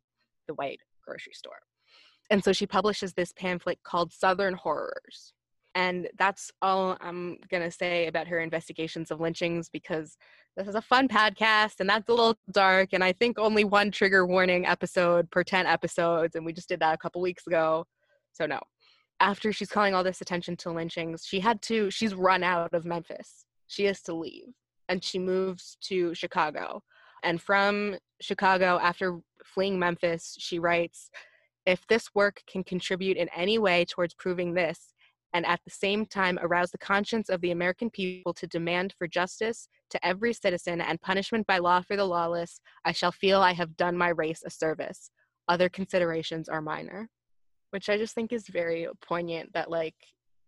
the 0.49 0.55
white 0.55 0.81
grocery 1.07 1.35
store. 1.35 1.61
And 2.31 2.43
so 2.43 2.55
she 2.55 2.67
publishes 2.67 3.13
this 3.13 3.35
pamphlet 3.35 3.79
called 3.85 4.15
Southern 4.15 4.55
Horrors. 4.55 5.35
And 5.75 6.09
that's 6.19 6.51
all 6.63 6.97
I'm 7.03 7.37
going 7.51 7.63
to 7.63 7.71
say 7.71 8.07
about 8.07 8.29
her 8.29 8.41
investigations 8.41 9.11
of 9.11 9.21
lynchings 9.21 9.69
because 9.69 10.17
this 10.57 10.69
is 10.69 10.75
a 10.75 10.81
fun 10.81 11.07
podcast 11.07 11.81
and 11.81 11.89
that's 11.89 12.09
a 12.09 12.13
little 12.13 12.39
dark. 12.51 12.95
And 12.95 13.05
I 13.05 13.13
think 13.13 13.39
only 13.39 13.65
one 13.65 13.91
trigger 13.91 14.27
warning 14.27 14.65
episode 14.65 15.31
per 15.31 15.45
10 15.45 15.67
episodes. 15.67 16.35
And 16.35 16.47
we 16.47 16.55
just 16.55 16.71
did 16.71 16.81
that 16.81 16.95
a 16.95 16.99
couple 16.99 17.21
weeks 17.21 17.47
ago. 17.47 17.87
So, 18.33 18.47
no. 18.47 18.61
After 19.21 19.53
she's 19.53 19.71
calling 19.71 19.95
all 19.95 20.03
this 20.03 20.21
attention 20.21 20.57
to 20.59 20.71
lynchings, 20.71 21.25
she 21.25 21.41
had 21.41 21.63
to, 21.63 21.91
she's 21.91 22.15
run 22.15 22.43
out 22.43 22.75
of 22.75 22.85
Memphis. 22.85 23.45
She 23.69 23.85
has 23.85 24.03
to 24.03 24.15
leave. 24.15 24.49
And 24.89 25.03
she 25.03 25.19
moves 25.19 25.77
to 25.83 26.15
Chicago. 26.15 26.83
And 27.23 27.41
from 27.41 27.97
Chicago, 28.21 28.79
after 28.83 29.21
fleeing 29.45 29.79
Memphis, 29.79 30.37
she 30.39 30.59
writes, 30.59 31.11
if 31.67 31.87
this 31.87 32.09
work 32.15 32.43
can 32.49 32.65
contribute 32.65 33.17
in 33.17 33.29
any 33.37 33.59
way 33.59 33.85
towards 33.85 34.15
proving 34.15 34.55
this, 34.55 34.93
and 35.33 35.47
at 35.47 35.61
the 35.65 35.71
same 35.71 36.05
time 36.05 36.39
arouse 36.43 36.71
the 36.71 36.79
conscience 36.79 37.29
of 37.29 37.41
the 37.41 37.53
American 37.53 37.89
people 37.89 38.35
to 38.35 38.47
demand 38.47 38.95
for 38.99 39.07
justice 39.07 39.69
to 39.91 40.05
every 40.05 40.33
citizen 40.33 40.81
and 40.81 41.01
punishment 41.01 41.47
by 41.47 41.59
law 41.59 41.81
for 41.81 41.97
the 41.97 42.05
lawless, 42.05 42.61
I 42.85 42.93
shall 42.93 43.13
feel 43.13 43.41
I 43.41 43.53
have 43.53 43.77
done 43.77 43.97
my 43.97 44.09
race 44.09 44.43
a 44.45 44.51
service. 44.51 45.11
Other 45.49 45.69
considerations 45.69 46.49
are 46.49 46.61
minor. 46.61 47.09
Which 47.73 47.89
I 47.89 47.97
just 47.99 48.15
think 48.15 48.33
is 48.33 48.47
very 48.49 48.87
poignant 49.01 49.53
that, 49.55 49.71
like, 49.71 49.95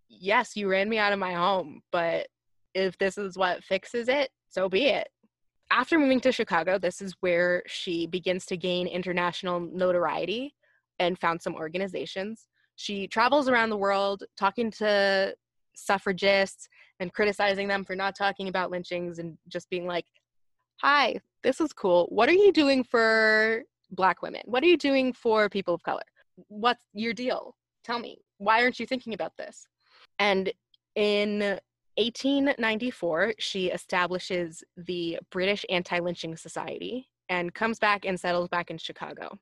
yes, 0.09 0.57
you 0.57 0.69
ran 0.69 0.89
me 0.89 0.99
out 0.99 1.13
of 1.13 1.19
my 1.19 1.33
home, 1.33 1.83
but 1.91 2.29
if 2.75 2.97
this 2.99 3.19
is 3.19 3.37
what 3.37 3.65
fixes 3.65 4.09
it, 4.09 4.31
so 4.49 4.69
be 4.69 4.87
it. 4.87 5.09
After 5.71 5.99
moving 5.99 6.21
to 6.21 6.33
Chicago, 6.33 6.79
this 6.79 7.01
is 7.01 7.15
where 7.21 7.63
she 7.67 8.07
begins 8.07 8.47
to 8.47 8.57
gain 8.57 8.87
international 8.87 9.61
notoriety 9.61 10.55
and 10.99 11.19
found 11.19 11.43
some 11.43 11.55
organizations 11.55 12.47
she 12.77 13.07
travels 13.07 13.49
around 13.49 13.71
the 13.71 13.77
world 13.77 14.25
talking 14.37 14.71
to 14.71 15.35
suffragists 15.75 16.69
and 17.01 17.13
criticizing 17.13 17.69
them 17.69 17.85
for 17.85 17.97
not 17.97 18.17
talking 18.17 18.49
about 18.49 18.71
lynchings 18.71 19.19
and 19.19 19.37
just 19.49 19.69
being 19.71 19.87
like, 19.87 20.07
Hi, 20.81 21.21
this 21.43 21.61
is 21.61 21.73
cool. 21.73 22.07
What 22.11 22.29
are 22.29 22.33
you 22.33 22.53
doing 22.53 22.83
for 22.83 23.63
Black 23.93 24.23
women? 24.23 24.43
What 24.45 24.63
are 24.63 24.67
you 24.67 24.77
doing 24.77 25.13
for 25.13 25.49
people 25.49 25.75
of 25.75 25.83
color? 25.83 26.03
What's 26.49 26.85
your 26.93 27.13
deal? 27.13 27.55
Tell 27.85 27.99
me. 27.99 28.19
Why 28.39 28.63
aren't 28.63 28.81
you 28.81 28.87
thinking 28.87 29.15
about 29.15 29.37
this? 29.37 29.67
And 30.19 30.53
in 30.95 31.59
1894, 31.97 33.35
she 33.39 33.71
establishes 33.71 34.65
the 34.77 35.19
British 35.31 35.65
Anti 35.71 35.99
Lynching 35.99 36.37
Society 36.37 37.09
and 37.29 37.55
comes 37.55 37.79
back 37.79 38.05
and 38.05 38.19
settles 38.19 38.49
back 38.49 38.71
in 38.71 38.79
Chicago. 38.79 39.39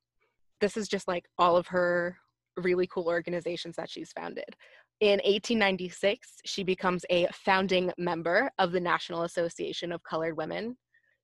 This 0.61 0.76
is 0.76 0.88
just 0.88 1.09
like 1.09 1.24
all 1.38 1.57
of 1.57 1.66
her 1.68 2.16
really 2.57 2.87
cool 2.87 3.09
organizations 3.09 3.76
that 3.76 3.90
she's 3.90 4.12
founded. 4.12 4.57
In 5.00 5.18
1896, 5.24 6.42
she 6.44 6.62
becomes 6.62 7.05
a 7.11 7.26
founding 7.33 7.90
member 7.98 8.50
of 8.59 8.70
the 8.70 8.81
National 8.81 9.22
Association 9.22 9.90
of 9.90 10.02
Colored 10.05 10.37
Women. 10.37 10.76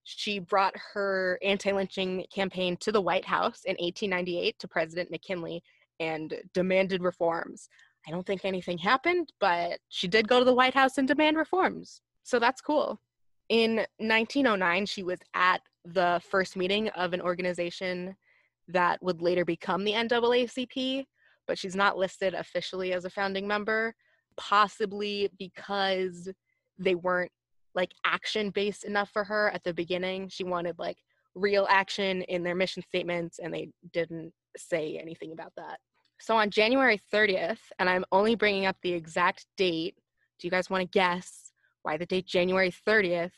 She 0.04 0.38
brought 0.38 0.74
her 0.94 1.38
anti 1.42 1.72
lynching 1.72 2.24
campaign 2.32 2.76
to 2.78 2.92
the 2.92 3.00
White 3.00 3.24
House 3.24 3.62
in 3.64 3.76
1898 3.78 4.58
to 4.58 4.68
President 4.68 5.11
McKinley 5.11 5.62
and 6.00 6.34
demanded 6.54 7.02
reforms. 7.02 7.68
I 8.06 8.11
don't 8.11 8.26
think 8.26 8.44
anything 8.44 8.78
happened, 8.78 9.32
but 9.40 9.80
she 9.88 10.08
did 10.08 10.28
go 10.28 10.38
to 10.38 10.44
the 10.44 10.54
White 10.54 10.74
House 10.74 10.98
and 10.98 11.06
demand 11.06 11.37
reforms. 11.37 12.00
So 12.22 12.38
that's 12.38 12.61
cool. 12.61 13.00
In 13.48 13.87
1909, 13.98 14.87
she 14.87 15.02
was 15.02 15.18
at 15.34 15.62
the 15.84 16.20
first 16.30 16.56
meeting 16.56 16.88
of 16.90 17.12
an 17.12 17.20
organization 17.20 18.14
that 18.68 19.02
would 19.02 19.22
later 19.22 19.44
become 19.44 19.84
the 19.84 19.92
NAACP 19.92 21.06
but 21.48 21.58
she's 21.58 21.74
not 21.74 21.98
listed 21.98 22.34
officially 22.34 22.92
as 22.92 23.04
a 23.04 23.11
founding 23.11 23.48
member, 23.48 23.94
possibly 24.37 25.30
because 25.38 26.28
they 26.78 26.94
weren't 26.94 27.32
like 27.78 27.92
action 28.04 28.50
based 28.50 28.82
enough 28.82 29.08
for 29.12 29.22
her 29.22 29.50
at 29.54 29.62
the 29.62 29.72
beginning. 29.72 30.28
She 30.28 30.42
wanted 30.42 30.76
like 30.80 30.96
real 31.36 31.64
action 31.70 32.22
in 32.22 32.42
their 32.42 32.56
mission 32.56 32.82
statements, 32.82 33.38
and 33.38 33.54
they 33.54 33.70
didn't 33.92 34.32
say 34.56 34.98
anything 35.00 35.30
about 35.30 35.52
that. 35.56 35.78
So 36.18 36.36
on 36.36 36.50
January 36.50 37.00
30th, 37.14 37.60
and 37.78 37.88
I'm 37.88 38.04
only 38.10 38.34
bringing 38.34 38.66
up 38.66 38.76
the 38.82 38.92
exact 38.92 39.46
date, 39.56 39.94
do 40.40 40.48
you 40.48 40.50
guys 40.50 40.68
want 40.68 40.82
to 40.82 40.98
guess 40.98 41.52
why 41.84 41.96
the 41.96 42.06
date 42.06 42.26
January 42.26 42.72
30th 42.84 43.30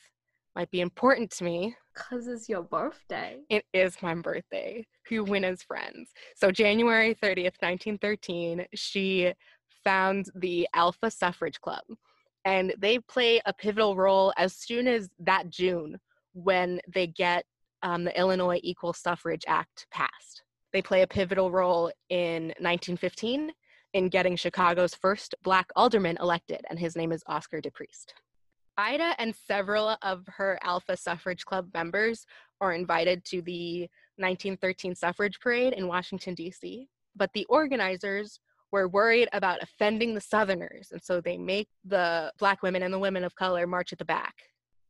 might 0.56 0.70
be 0.70 0.80
important 0.80 1.30
to 1.32 1.44
me? 1.44 1.76
Because 1.94 2.26
it's 2.26 2.48
your 2.48 2.62
birthday. 2.62 3.40
It 3.50 3.66
is 3.74 4.00
my 4.00 4.14
birthday. 4.14 4.86
Who 5.10 5.22
win 5.24 5.44
as 5.44 5.62
friends? 5.62 6.12
So 6.34 6.50
January 6.50 7.14
30th, 7.14 7.60
1913, 7.60 8.64
she 8.74 9.34
found 9.84 10.30
the 10.34 10.66
Alpha 10.74 11.10
Suffrage 11.10 11.60
Club. 11.60 11.82
And 12.44 12.74
they 12.78 12.98
play 12.98 13.40
a 13.44 13.52
pivotal 13.52 13.96
role 13.96 14.32
as 14.36 14.54
soon 14.54 14.86
as 14.86 15.10
that 15.18 15.50
June 15.50 15.98
when 16.32 16.80
they 16.88 17.06
get 17.06 17.44
um, 17.82 18.04
the 18.04 18.18
Illinois 18.18 18.60
Equal 18.62 18.92
Suffrage 18.92 19.44
Act 19.46 19.86
passed. 19.90 20.42
They 20.72 20.82
play 20.82 21.02
a 21.02 21.06
pivotal 21.06 21.50
role 21.50 21.90
in 22.08 22.48
1915 22.58 23.52
in 23.92 24.08
getting 24.08 24.36
Chicago's 24.36 24.94
first 24.94 25.34
black 25.42 25.68
alderman 25.74 26.16
elected, 26.20 26.60
and 26.70 26.78
his 26.78 26.96
name 26.96 27.12
is 27.12 27.24
Oscar 27.26 27.60
DePriest. 27.60 28.12
Ida 28.76 29.14
and 29.18 29.34
several 29.34 29.96
of 30.02 30.24
her 30.26 30.58
Alpha 30.62 30.96
Suffrage 30.96 31.44
Club 31.44 31.68
members 31.74 32.24
are 32.60 32.72
invited 32.72 33.24
to 33.26 33.42
the 33.42 33.80
1913 34.16 34.94
suffrage 34.94 35.40
parade 35.40 35.72
in 35.72 35.88
Washington, 35.88 36.34
D.C., 36.34 36.88
but 37.16 37.30
the 37.34 37.44
organizers 37.46 38.38
were 38.72 38.88
worried 38.88 39.28
about 39.32 39.62
offending 39.62 40.14
the 40.14 40.20
Southerners, 40.20 40.88
and 40.92 41.02
so 41.02 41.20
they 41.20 41.36
make 41.36 41.68
the 41.84 42.32
Black 42.38 42.62
women 42.62 42.82
and 42.82 42.92
the 42.92 42.98
women 42.98 43.24
of 43.24 43.34
color 43.34 43.66
march 43.66 43.92
at 43.92 43.98
the 43.98 44.04
back. 44.04 44.34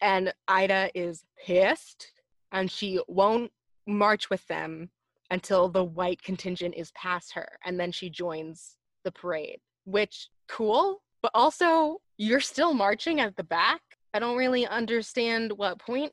And 0.00 0.32
Ida 0.48 0.90
is 0.94 1.24
pissed, 1.44 2.12
and 2.52 2.70
she 2.70 3.00
won't 3.08 3.50
march 3.86 4.30
with 4.30 4.46
them 4.46 4.90
until 5.30 5.68
the 5.68 5.84
white 5.84 6.22
contingent 6.22 6.74
is 6.76 6.90
past 6.92 7.32
her, 7.34 7.48
and 7.64 7.78
then 7.78 7.92
she 7.92 8.10
joins 8.10 8.76
the 9.04 9.12
parade, 9.12 9.60
which 9.84 10.28
cool, 10.48 11.02
but 11.22 11.30
also 11.34 11.98
you're 12.18 12.40
still 12.40 12.74
marching 12.74 13.20
at 13.20 13.36
the 13.36 13.44
back. 13.44 13.80
I 14.12 14.18
don't 14.18 14.36
really 14.36 14.66
understand 14.66 15.52
what 15.52 15.78
point 15.78 16.12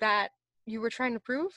that 0.00 0.30
you 0.64 0.80
were 0.80 0.90
trying 0.90 1.12
to 1.12 1.20
prove. 1.20 1.52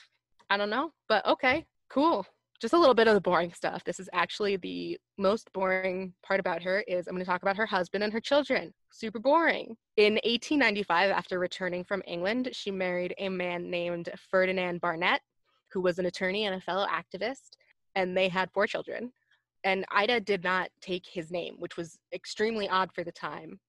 I 0.49 0.57
don't 0.57 0.69
know, 0.69 0.91
but 1.07 1.25
okay, 1.25 1.65
cool. 1.89 2.25
Just 2.59 2.73
a 2.73 2.77
little 2.77 2.95
bit 2.95 3.07
of 3.07 3.13
the 3.13 3.21
boring 3.21 3.53
stuff. 3.53 3.85
This 3.85 4.01
is 4.01 4.09
actually 4.11 4.57
the 4.57 4.99
most 5.17 5.51
boring 5.53 6.13
part 6.21 6.41
about 6.41 6.61
her 6.63 6.81
is 6.87 7.07
I'm 7.07 7.13
going 7.13 7.23
to 7.23 7.29
talk 7.29 7.41
about 7.41 7.55
her 7.55 7.65
husband 7.65 8.03
and 8.03 8.11
her 8.11 8.19
children. 8.19 8.73
Super 8.91 9.19
boring. 9.19 9.77
In 9.95 10.15
1895 10.15 11.09
after 11.09 11.39
returning 11.39 11.85
from 11.85 12.03
England, 12.05 12.49
she 12.51 12.69
married 12.69 13.15
a 13.17 13.29
man 13.29 13.69
named 13.69 14.09
Ferdinand 14.29 14.81
Barnett, 14.81 15.21
who 15.71 15.79
was 15.79 15.99
an 15.99 16.07
attorney 16.07 16.45
and 16.47 16.55
a 16.55 16.59
fellow 16.59 16.85
activist, 16.87 17.51
and 17.95 18.15
they 18.15 18.27
had 18.27 18.51
four 18.51 18.67
children. 18.67 19.13
And 19.63 19.85
Ida 19.91 20.19
did 20.19 20.43
not 20.43 20.69
take 20.81 21.05
his 21.05 21.31
name, 21.31 21.55
which 21.59 21.77
was 21.77 21.97
extremely 22.13 22.67
odd 22.67 22.91
for 22.93 23.05
the 23.05 23.11
time 23.11 23.59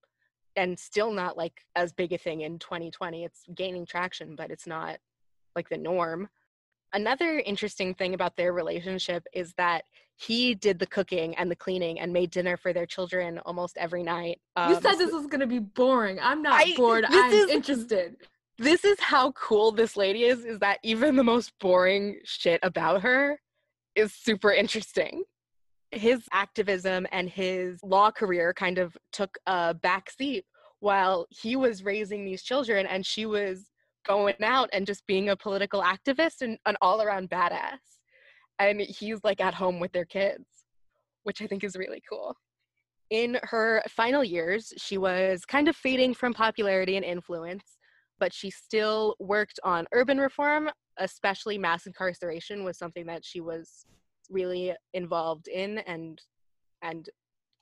and 0.57 0.79
still 0.79 1.13
not 1.13 1.37
like 1.37 1.65
as 1.77 1.93
big 1.93 2.13
a 2.13 2.19
thing 2.19 2.41
in 2.41 2.59
2020 2.59 3.25
it's 3.25 3.45
gaining 3.55 3.87
traction 3.87 4.35
but 4.35 4.51
it's 4.51 4.67
not 4.67 4.99
like 5.55 5.69
the 5.69 5.77
norm 5.77 6.29
another 6.93 7.43
interesting 7.45 7.95
thing 7.95 8.15
about 8.15 8.37
their 8.37 8.53
relationship 8.53 9.25
is 9.33 9.53
that 9.57 9.85
he 10.17 10.55
did 10.55 10.79
the 10.79 10.87
cooking 10.87 11.35
and 11.37 11.51
the 11.51 11.57
cleaning 11.57 11.99
and 11.99 12.13
made 12.13 12.31
dinner 12.31 12.57
for 12.57 12.73
their 12.73 12.87
children 12.87 13.39
almost 13.41 13.77
every 13.79 14.03
night 14.03 14.39
um, 14.57 14.73
you 14.73 14.81
said 14.81 14.95
this 14.95 15.13
was 15.13 15.27
going 15.27 15.41
to 15.41 15.47
be 15.47 15.59
boring. 15.59 16.19
I'm 16.21 16.43
not 16.43 16.61
I, 16.61 16.75
bored. 16.77 17.05
i'm 17.09 17.33
is, 17.33 17.49
interested. 17.51 18.17
this 18.59 18.85
is 18.85 19.01
how 19.01 19.33
cool 19.33 19.73
this 19.73 19.97
lady 19.97 20.25
is 20.25 20.45
is 20.45 20.59
that 20.59 20.79
even 20.83 21.17
the 21.17 21.25
most 21.25 21.53
boring 21.59 22.19
shit 22.25 22.61
about 22.63 23.03
her 23.03 23.39
is 23.95 24.13
super 24.13 24.53
interesting. 24.53 25.25
His 25.91 26.23
activism 26.33 27.07
and 27.11 27.29
his 27.29 27.83
law 27.83 28.11
career 28.11 28.55
kind 28.55 28.79
of 28.79 28.97
took 29.13 29.39
a 29.47 29.75
back 29.75 30.11
seat 30.11 30.45
while 30.79 31.27
he 31.31 31.57
was 31.57 31.85
raising 31.85 32.25
these 32.25 32.43
children 32.43 32.87
and 32.87 33.05
she 33.05 33.27
was 33.27 33.67
going 34.07 34.35
out 34.43 34.69
and 34.73 34.87
just 34.87 35.07
being 35.07 35.29
a 35.29 35.37
political 35.37 35.83
activist 35.83 36.43
and 36.43 36.59
an 36.67 36.77
all 36.81 37.03
around 37.03 37.31
badass. 37.31 37.79
And 38.59 38.81
he's 38.81 39.19
like 39.25 39.41
at 39.41 39.55
home 39.55 39.81
with 39.81 39.93
their 39.93 40.05
kids, 40.05 40.45
which 41.25 41.41
I 41.43 41.47
think 41.47 41.65
is 41.65 41.77
really 41.77 42.03
cool. 42.09 42.37
In 43.11 43.39
her 43.43 43.83
final 43.89 44.23
years, 44.23 44.73
she 44.77 44.99
was 44.99 45.45
kind 45.45 45.69
of 45.69 45.77
fading 45.77 46.15
from 46.15 46.33
popularity 46.33 46.97
and 46.97 47.05
influence, 47.05 47.77
but 48.19 48.33
she 48.33 48.51
still 48.51 49.17
worked 49.19 49.59
on 49.65 49.87
urban 49.93 50.19
reform, 50.19 50.71
especially 50.99 51.59
mass 51.59 51.87
incarceration 51.87 52.63
was 52.63 52.79
something 52.79 53.07
that 53.07 53.25
she 53.25 53.41
was 53.41 53.87
really 54.31 54.73
involved 54.95 55.49
in 55.49 55.79
and 55.79 56.21
and 56.83 57.11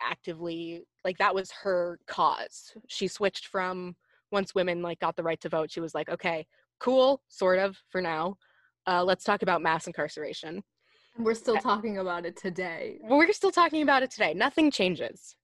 actively 0.00 0.82
like 1.04 1.18
that 1.18 1.34
was 1.34 1.50
her 1.50 1.98
cause. 2.06 2.74
She 2.88 3.08
switched 3.08 3.46
from 3.46 3.96
once 4.30 4.54
women 4.54 4.82
like 4.82 5.00
got 5.00 5.16
the 5.16 5.22
right 5.22 5.40
to 5.40 5.48
vote, 5.48 5.70
she 5.70 5.80
was 5.80 5.94
like, 5.94 6.08
okay, 6.08 6.46
cool, 6.78 7.22
sort 7.28 7.58
of 7.58 7.76
for 7.90 8.00
now. 8.00 8.36
Uh, 8.86 9.04
let's 9.04 9.24
talk 9.24 9.42
about 9.42 9.62
mass 9.62 9.86
incarceration. 9.86 10.62
We're 11.18 11.34
still 11.34 11.56
talking 11.56 11.98
about 11.98 12.24
it 12.24 12.36
today. 12.36 12.98
We're 13.02 13.32
still 13.32 13.50
talking 13.50 13.82
about 13.82 14.02
it 14.02 14.10
today. 14.10 14.34
Nothing 14.34 14.70
changes. 14.70 15.34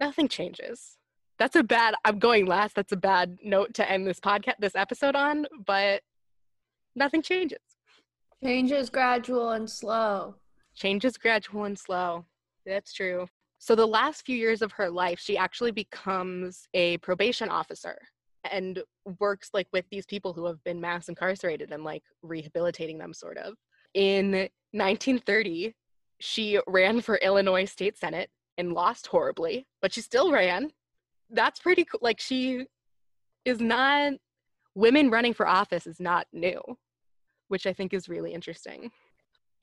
Nothing 0.00 0.28
changes. 0.28 0.98
That's 1.38 1.54
a 1.54 1.62
bad. 1.62 1.94
I'm 2.04 2.18
going 2.18 2.46
last. 2.46 2.74
That's 2.74 2.92
a 2.92 2.96
bad 2.96 3.38
note 3.44 3.74
to 3.74 3.88
end 3.88 4.06
this 4.06 4.18
podcast, 4.18 4.54
this 4.58 4.74
episode 4.74 5.14
on. 5.14 5.46
But 5.66 6.02
nothing 6.96 7.22
changes. 7.22 7.58
Change 8.42 8.72
is 8.72 8.90
gradual 8.90 9.50
and 9.50 9.70
slow. 9.70 10.34
Change 10.74 11.04
is 11.04 11.16
gradual 11.16 11.64
and 11.64 11.78
slow. 11.78 12.24
That's 12.66 12.92
true. 12.92 13.28
So 13.58 13.74
the 13.74 13.86
last 13.86 14.24
few 14.24 14.36
years 14.36 14.62
of 14.62 14.72
her 14.72 14.88
life, 14.88 15.18
she 15.18 15.36
actually 15.36 15.72
becomes 15.72 16.68
a 16.74 16.96
probation 16.98 17.48
officer 17.48 17.98
and 18.50 18.82
works 19.18 19.50
like 19.52 19.66
with 19.72 19.84
these 19.90 20.06
people 20.06 20.32
who 20.32 20.46
have 20.46 20.62
been 20.64 20.80
mass 20.80 21.08
incarcerated 21.08 21.72
and 21.72 21.82
like 21.82 22.04
rehabilitating 22.22 22.98
them 22.98 23.12
sort 23.12 23.36
of. 23.36 23.54
In 23.94 24.30
1930, 24.72 25.74
she 26.20 26.60
ran 26.66 27.00
for 27.00 27.16
Illinois 27.16 27.64
State 27.64 27.98
Senate 27.98 28.30
and 28.56 28.72
lost 28.72 29.08
horribly, 29.08 29.66
but 29.82 29.92
she 29.92 30.00
still 30.00 30.32
ran. 30.32 30.70
That's 31.30 31.58
pretty 31.58 31.84
cool. 31.84 32.00
Like 32.00 32.20
she 32.20 32.66
is 33.44 33.60
not 33.60 34.14
women 34.74 35.10
running 35.10 35.34
for 35.34 35.46
office 35.48 35.86
is 35.86 35.98
not 35.98 36.26
new, 36.32 36.60
which 37.48 37.66
I 37.66 37.72
think 37.72 37.92
is 37.92 38.08
really 38.08 38.32
interesting 38.32 38.92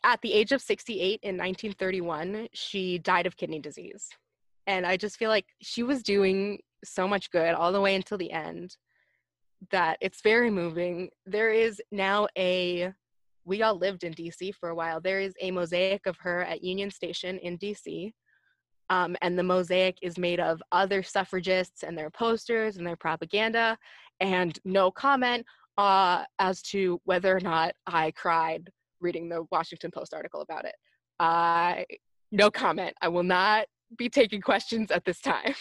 at 0.06 0.22
the 0.22 0.34
age 0.34 0.52
of 0.52 0.62
68 0.62 1.20
in 1.24 1.36
1931, 1.36 2.48
she 2.54 3.00
died 3.00 3.26
of 3.26 3.36
kidney 3.36 3.60
disease. 3.60 4.08
And 4.68 4.86
I 4.86 4.98
just 4.98 5.18
feel 5.18 5.30
like 5.30 5.48
she 5.62 5.82
was 5.82 6.04
doing 6.04 6.60
so 6.84 7.08
much 7.08 7.32
good 7.32 7.56
all 7.56 7.72
the 7.72 7.82
way 7.82 7.96
until 7.96 8.20
the 8.20 8.32
end 8.32 8.78
that 9.72 9.98
it's 10.02 10.22
very 10.22 10.52
moving. 10.52 11.10
There 11.26 11.52
is 11.52 11.82
now 11.92 12.28
a, 12.38 12.94
we 13.46 13.64
all 13.64 13.76
lived 13.76 14.04
in 14.04 14.14
DC 14.14 14.54
for 14.54 14.70
a 14.70 14.76
while. 14.76 15.02
There 15.02 15.20
is 15.20 15.34
a 15.42 15.50
mosaic 15.50 16.06
of 16.06 16.18
her 16.20 16.44
at 16.44 16.64
Union 16.64 16.92
Station 16.92 17.40
in 17.40 17.58
DC. 17.58 18.14
Um, 18.92 19.16
and 19.24 19.38
the 19.38 19.44
mosaic 19.44 19.98
is 20.04 20.20
made 20.20 20.40
of 20.40 20.62
other 20.72 21.02
suffragists 21.02 21.82
and 21.82 21.98
their 21.98 22.12
posters 22.12 22.78
and 22.78 22.86
their 22.86 22.96
propaganda, 22.96 23.76
and 24.20 24.60
no 24.64 24.92
comment 24.92 25.44
uh, 25.80 26.26
as 26.38 26.62
to 26.62 27.02
whether 27.06 27.36
or 27.36 27.40
not 27.40 27.74
I 27.88 28.12
cried 28.12 28.70
reading 29.06 29.30
the 29.30 29.46
Washington 29.52 29.92
Post 29.92 30.14
article 30.14 30.42
about 30.42 30.66
it. 30.66 30.76
I 31.20 31.86
no 32.32 32.50
comment. 32.50 32.94
I 33.02 33.08
will 33.08 33.24
not 33.24 33.68
be 33.98 34.10
taking 34.10 34.42
questions 34.42 34.92
at 34.92 35.06
this 35.06 35.22
time. 35.22 35.54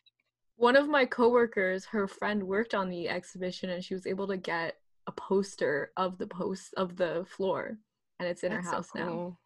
One 0.56 0.74
of 0.74 0.88
my 0.88 1.04
coworkers, 1.04 1.84
her 1.84 2.08
friend 2.08 2.42
worked 2.42 2.74
on 2.74 2.88
the 2.88 3.10
exhibition 3.10 3.68
and 3.68 3.84
she 3.84 3.92
was 3.92 4.06
able 4.06 4.26
to 4.28 4.38
get 4.38 4.76
a 5.06 5.12
poster 5.12 5.92
of 5.98 6.16
the 6.16 6.26
post 6.26 6.72
of 6.78 6.96
the 6.96 7.26
floor 7.28 7.76
and 8.18 8.28
it's 8.28 8.42
in 8.42 8.52
That's 8.52 8.64
her 8.64 8.70
so 8.70 8.76
house 8.76 8.90
now. 8.94 9.38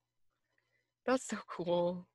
That's 1.07 1.27
so 1.27 1.39
cool. 1.49 2.07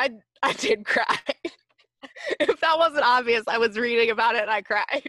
I 0.00 0.10
I 0.42 0.52
did 0.54 0.84
cry. 0.84 1.18
if 2.40 2.60
that 2.60 2.76
wasn't 2.76 3.04
obvious, 3.04 3.44
I 3.46 3.58
was 3.58 3.78
reading 3.78 4.10
about 4.10 4.34
it 4.34 4.42
and 4.42 4.50
I 4.50 4.62
cried. 4.62 5.08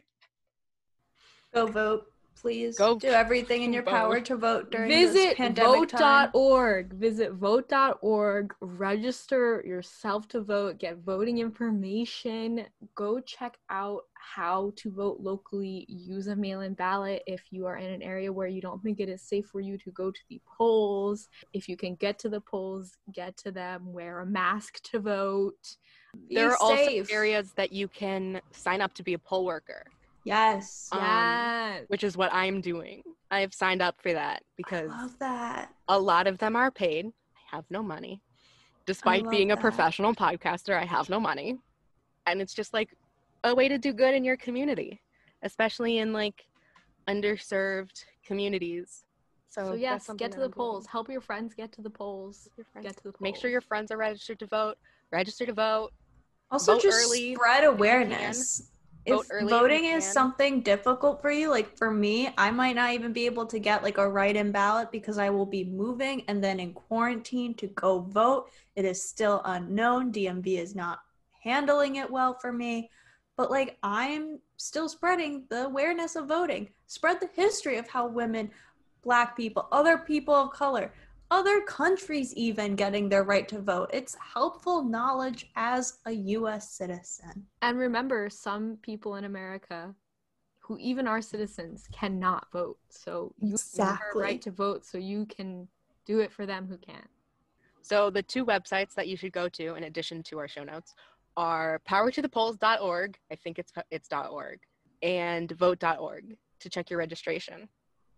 Go 1.55 1.65
vote, 1.65 2.05
please. 2.41 2.77
Go 2.77 2.97
do 2.97 3.07
everything 3.07 3.63
in 3.63 3.73
your 3.73 3.83
vote. 3.83 3.91
power 3.91 4.21
to 4.21 4.35
vote 4.35 4.71
during 4.71 4.89
this 4.89 5.13
Visit 5.13 5.37
pandemic 5.37 5.89
time. 5.89 6.29
vote.org. 6.31 6.93
Visit 6.93 7.33
vote.org. 7.33 8.53
Register 8.61 9.63
yourself 9.65 10.27
to 10.29 10.41
vote. 10.41 10.79
Get 10.79 10.97
voting 10.97 11.39
information. 11.39 12.65
Go 12.95 13.19
check 13.19 13.57
out 13.69 14.03
how 14.13 14.73
to 14.77 14.91
vote 14.91 15.19
locally. 15.21 15.85
Use 15.87 16.27
a 16.27 16.35
mail 16.35 16.61
in 16.61 16.73
ballot 16.73 17.23
if 17.25 17.43
you 17.51 17.65
are 17.65 17.77
in 17.77 17.89
an 17.89 18.01
area 18.01 18.31
where 18.31 18.47
you 18.47 18.61
don't 18.61 18.81
think 18.83 18.99
it 18.99 19.09
is 19.09 19.21
safe 19.21 19.45
for 19.47 19.59
you 19.59 19.77
to 19.77 19.91
go 19.91 20.11
to 20.11 20.19
the 20.29 20.41
polls. 20.45 21.27
If 21.53 21.67
you 21.67 21.77
can 21.77 21.95
get 21.95 22.19
to 22.19 22.29
the 22.29 22.41
polls, 22.41 22.97
get 23.13 23.37
to 23.37 23.51
them. 23.51 23.91
Wear 23.91 24.19
a 24.19 24.25
mask 24.25 24.81
to 24.91 24.99
vote. 24.99 25.77
Be 26.27 26.35
there 26.35 26.51
are 26.51 26.77
safe. 26.77 27.01
also 27.01 27.13
areas 27.13 27.53
that 27.53 27.71
you 27.71 27.87
can 27.87 28.41
sign 28.51 28.81
up 28.81 28.93
to 28.95 29.03
be 29.03 29.13
a 29.13 29.19
poll 29.19 29.45
worker, 29.45 29.85
Yes. 30.29 30.89
Um, 30.91 31.01
Yes. 31.01 31.85
which 31.87 32.03
is 32.03 32.15
what 32.15 32.31
I'm 32.33 32.61
doing. 32.61 33.03
I 33.31 33.41
have 33.41 33.53
signed 33.53 33.81
up 33.81 33.95
for 34.01 34.13
that 34.13 34.37
I 34.41 34.45
because 34.57 34.89
love 34.89 35.19
that. 35.19 35.73
a 35.87 35.99
lot 35.99 36.27
of 36.27 36.37
them 36.37 36.55
are 36.55 36.71
paid. 36.71 37.05
I 37.07 37.55
have 37.55 37.65
no 37.69 37.81
money. 37.83 38.21
Despite 38.85 39.29
being 39.29 39.51
a 39.51 39.57
professional 39.57 40.13
podcaster, 40.15 40.75
I 40.79 40.85
have 40.85 41.09
no 41.09 41.19
money. 41.19 41.57
And 42.25 42.41
it's 42.41 42.53
just 42.53 42.73
like 42.73 42.89
a 43.43 43.53
way 43.53 43.67
to 43.67 43.77
do 43.77 43.93
good 43.93 44.15
in 44.15 44.23
your 44.23 44.37
community, 44.37 45.01
especially 45.43 45.99
in 45.99 46.11
like 46.13 46.45
underserved 47.07 48.03
communities. 48.25 49.03
So, 49.47 49.65
So 49.69 49.73
yes, 49.73 50.09
get 50.17 50.31
to 50.33 50.37
the 50.39 50.45
I'm 50.45 50.51
doing. 50.51 50.53
polls. 50.53 50.85
Help 50.87 51.09
your 51.09 51.21
friends 51.21 51.53
get 51.55 51.71
to 51.73 51.81
the 51.81 51.89
polls. 51.89 52.47
Your 52.57 52.65
friends. 52.71 52.87
Get 52.87 52.97
to 52.97 53.03
the 53.03 53.11
polls. 53.13 53.21
Make 53.21 53.35
sure 53.35 53.49
your 53.49 53.61
friends 53.61 53.91
are 53.91 53.97
registered 53.97 54.39
to 54.39 54.47
vote. 54.47 54.75
Register 55.11 55.45
to 55.47 55.53
vote. 55.53 55.89
Also, 56.51 56.73
Vote 56.73 56.81
just 56.83 57.07
early 57.07 57.35
spread 57.35 57.63
awareness. 57.63 58.71
If 59.11 59.49
voting 59.49 59.85
is 59.85 60.05
something 60.05 60.61
difficult 60.61 61.21
for 61.21 61.31
you, 61.31 61.49
like 61.49 61.77
for 61.77 61.91
me, 61.91 62.29
I 62.37 62.51
might 62.51 62.75
not 62.75 62.93
even 62.93 63.13
be 63.13 63.25
able 63.25 63.45
to 63.47 63.59
get 63.59 63.83
like 63.83 63.97
a 63.97 64.09
write-in 64.09 64.51
ballot 64.51 64.91
because 64.91 65.17
I 65.17 65.29
will 65.29 65.45
be 65.45 65.63
moving 65.63 66.23
and 66.27 66.43
then 66.43 66.59
in 66.59 66.73
quarantine 66.73 67.53
to 67.55 67.67
go 67.67 67.99
vote. 67.99 68.49
It 68.75 68.85
is 68.85 69.07
still 69.07 69.41
unknown. 69.45 70.11
DMV 70.11 70.59
is 70.59 70.75
not 70.75 70.99
handling 71.43 71.97
it 71.97 72.09
well 72.09 72.37
for 72.39 72.51
me. 72.51 72.89
But 73.37 73.51
like 73.51 73.77
I'm 73.83 74.39
still 74.57 74.89
spreading 74.89 75.45
the 75.49 75.65
awareness 75.65 76.15
of 76.15 76.27
voting. 76.27 76.69
Spread 76.87 77.19
the 77.19 77.29
history 77.33 77.77
of 77.77 77.87
how 77.87 78.07
women, 78.07 78.51
black 79.01 79.37
people, 79.37 79.67
other 79.71 79.97
people 79.97 80.35
of 80.35 80.51
color, 80.51 80.93
other 81.31 81.61
countries 81.61 82.33
even 82.35 82.75
getting 82.75 83.09
their 83.09 83.23
right 83.23 83.47
to 83.49 83.59
vote. 83.59 83.89
It's 83.93 84.15
helpful 84.15 84.83
knowledge 84.83 85.49
as 85.55 85.99
a 86.05 86.11
US 86.11 86.71
citizen. 86.71 87.45
And 87.61 87.77
remember, 87.77 88.29
some 88.29 88.77
people 88.81 89.15
in 89.15 89.25
America 89.25 89.93
who 90.59 90.77
even 90.77 91.07
are 91.07 91.21
citizens 91.21 91.87
cannot 91.91 92.47
vote. 92.51 92.77
So 92.89 93.33
you 93.39 93.57
have 93.79 93.99
a 94.13 94.17
right 94.17 94.41
to 94.43 94.51
vote 94.51 94.85
so 94.85 94.97
you 94.97 95.25
can 95.25 95.67
do 96.05 96.19
it 96.19 96.31
for 96.31 96.45
them 96.45 96.67
who 96.67 96.77
can't. 96.77 97.09
So 97.81 98.09
the 98.09 98.21
two 98.21 98.45
websites 98.45 98.93
that 98.95 99.07
you 99.07 99.17
should 99.17 99.31
go 99.31 99.49
to, 99.49 99.75
in 99.75 99.85
addition 99.85 100.21
to 100.23 100.37
our 100.37 100.47
show 100.47 100.63
notes, 100.63 100.93
are 101.37 101.81
powertothepolls.org. 101.89 103.17
I 103.31 103.35
think 103.35 103.57
it's 103.57 103.71
it's 103.89 104.09
.org 104.11 104.59
and 105.01 105.51
vote.org 105.51 106.37
to 106.59 106.69
check 106.69 106.89
your 106.89 106.99
registration. 106.99 107.69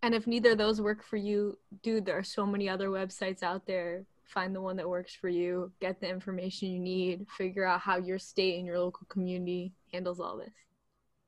And 0.03 0.15
if 0.15 0.25
neither 0.25 0.51
of 0.51 0.57
those 0.57 0.81
work 0.81 1.03
for 1.03 1.17
you, 1.17 1.57
dude, 1.83 2.05
there 2.05 2.17
are 2.17 2.23
so 2.23 2.45
many 2.45 2.67
other 2.67 2.89
websites 2.89 3.43
out 3.43 3.67
there. 3.67 4.03
Find 4.25 4.55
the 4.55 4.61
one 4.61 4.77
that 4.77 4.89
works 4.89 5.13
for 5.13 5.29
you, 5.29 5.71
get 5.81 5.99
the 5.99 6.09
information 6.09 6.71
you 6.71 6.79
need, 6.79 7.27
figure 7.37 7.65
out 7.65 7.81
how 7.81 7.97
your 7.97 8.17
state 8.17 8.57
and 8.57 8.65
your 8.65 8.79
local 8.79 9.05
community 9.09 9.73
handles 9.91 10.19
all 10.19 10.37
this. 10.37 10.53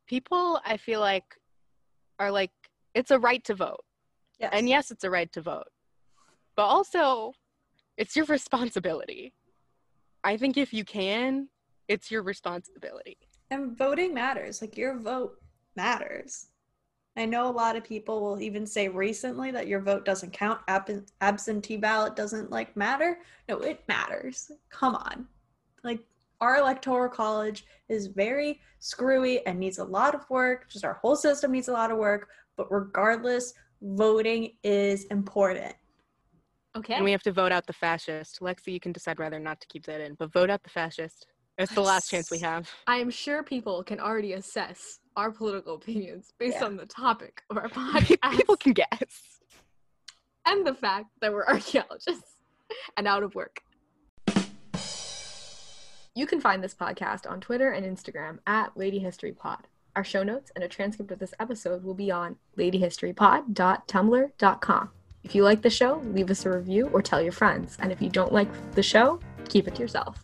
People, 0.07 0.59
I 0.65 0.77
feel 0.77 1.01
like, 1.01 1.25
are 2.19 2.31
like, 2.31 2.51
it's 2.93 3.11
a 3.11 3.19
right 3.19 3.43
to 3.43 3.55
vote. 3.55 3.83
Yes. 4.39 4.51
And 4.53 4.69
yes, 4.69 4.89
it's 4.89 5.03
a 5.03 5.09
right 5.09 5.31
to 5.33 5.41
vote. 5.41 5.67
But 6.55 6.63
also, 6.63 7.33
it's 7.97 8.15
your 8.15 8.25
responsibility. 8.25 9.33
I 10.23 10.37
think 10.37 10.57
if 10.57 10.73
you 10.73 10.85
can, 10.85 11.49
it's 11.87 12.09
your 12.09 12.23
responsibility. 12.23 13.17
And 13.51 13.77
voting 13.77 14.13
matters. 14.13 14.61
Like 14.61 14.77
your 14.77 14.97
vote 14.97 15.35
matters. 15.75 16.47
I 17.15 17.25
know 17.25 17.47
a 17.47 17.51
lot 17.51 17.75
of 17.75 17.83
people 17.83 18.21
will 18.21 18.41
even 18.41 18.65
say 18.65 18.87
recently 18.87 19.51
that 19.51 19.67
your 19.67 19.81
vote 19.81 20.03
doesn't 20.03 20.33
count. 20.33 20.61
Ab- 20.67 21.05
absentee 21.21 21.77
ballot 21.77 22.15
doesn't 22.15 22.49
like 22.49 22.75
matter. 22.75 23.19
No, 23.47 23.59
it 23.59 23.83
matters. 23.87 24.51
Come 24.69 24.95
on. 24.95 25.27
Like 25.83 25.99
our 26.41 26.57
electoral 26.57 27.09
college 27.09 27.65
is 27.87 28.07
very 28.07 28.61
screwy 28.79 29.45
and 29.45 29.59
needs 29.59 29.77
a 29.77 29.83
lot 29.83 30.15
of 30.15 30.27
work. 30.29 30.69
Just 30.69 30.85
our 30.85 30.95
whole 30.95 31.15
system 31.15 31.51
needs 31.51 31.67
a 31.67 31.73
lot 31.73 31.91
of 31.91 31.97
work. 31.97 32.29
But 32.57 32.71
regardless, 32.71 33.53
voting 33.81 34.53
is 34.63 35.05
important. 35.05 35.75
Okay. 36.75 36.95
And 36.95 37.03
we 37.03 37.11
have 37.11 37.23
to 37.23 37.31
vote 37.31 37.51
out 37.51 37.67
the 37.67 37.73
fascist. 37.73 38.39
Lexi, 38.39 38.73
you 38.73 38.79
can 38.79 38.91
decide 38.91 39.19
whether 39.19 39.37
or 39.37 39.39
not 39.39 39.61
to 39.61 39.67
keep 39.67 39.85
that 39.85 40.01
in, 40.01 40.15
but 40.15 40.33
vote 40.33 40.49
out 40.49 40.63
the 40.63 40.71
fascist. 40.71 41.27
It's 41.59 41.75
the 41.75 41.81
last 41.81 42.09
chance 42.09 42.31
we 42.31 42.39
have. 42.39 42.67
I 42.87 42.97
am 42.97 43.11
sure 43.11 43.43
people 43.43 43.83
can 43.83 43.99
already 43.99 44.33
assess 44.33 44.99
our 45.15 45.31
political 45.31 45.75
opinions 45.75 46.33
based 46.39 46.57
Yeah. 46.59 46.65
on 46.65 46.77
the 46.77 46.85
topic 46.85 47.41
of 47.49 47.57
our 47.57 47.69
podcast 47.69 48.31
People 48.37 48.57
can 48.57 48.73
guess. 48.73 49.39
and 50.45 50.65
the 50.65 50.73
fact 50.73 51.07
that 51.21 51.31
we're 51.33 51.45
archaeologists 51.47 52.37
and 52.97 53.07
out 53.07 53.23
of 53.23 53.35
work. 53.35 53.61
You 56.15 56.27
can 56.27 56.39
find 56.39 56.63
this 56.63 56.75
podcast 56.75 57.27
on 57.29 57.41
Twitter 57.41 57.71
and 57.71 57.83
Instagram 57.85 58.37
at 58.45 58.77
Lady 58.77 58.99
History 58.99 59.31
Pod. 59.31 59.67
Our 59.95 60.03
show 60.03 60.21
notes 60.23 60.51
and 60.55 60.63
a 60.63 60.67
transcript 60.67 61.11
of 61.11 61.17
this 61.19 61.33
episode 61.39 61.83
will 61.83 61.93
be 61.95 62.11
on 62.11 62.35
ladyhistorypod.tumblr.com. 62.57 64.89
If 65.23 65.35
you 65.35 65.43
like 65.43 65.61
the 65.61 65.69
show, 65.69 66.01
leave 66.05 66.29
us 66.29 66.45
a 66.45 66.51
review 66.51 66.89
or 66.93 67.01
tell 67.01 67.21
your 67.21 67.31
friends. 67.31 67.77
And 67.79 67.91
if 67.91 68.01
you 68.01 68.09
don't 68.09 68.33
like 68.33 68.49
the 68.73 68.83
show, 68.83 69.19
keep 69.49 69.67
it 69.67 69.75
to 69.75 69.81
yourself. 69.81 70.23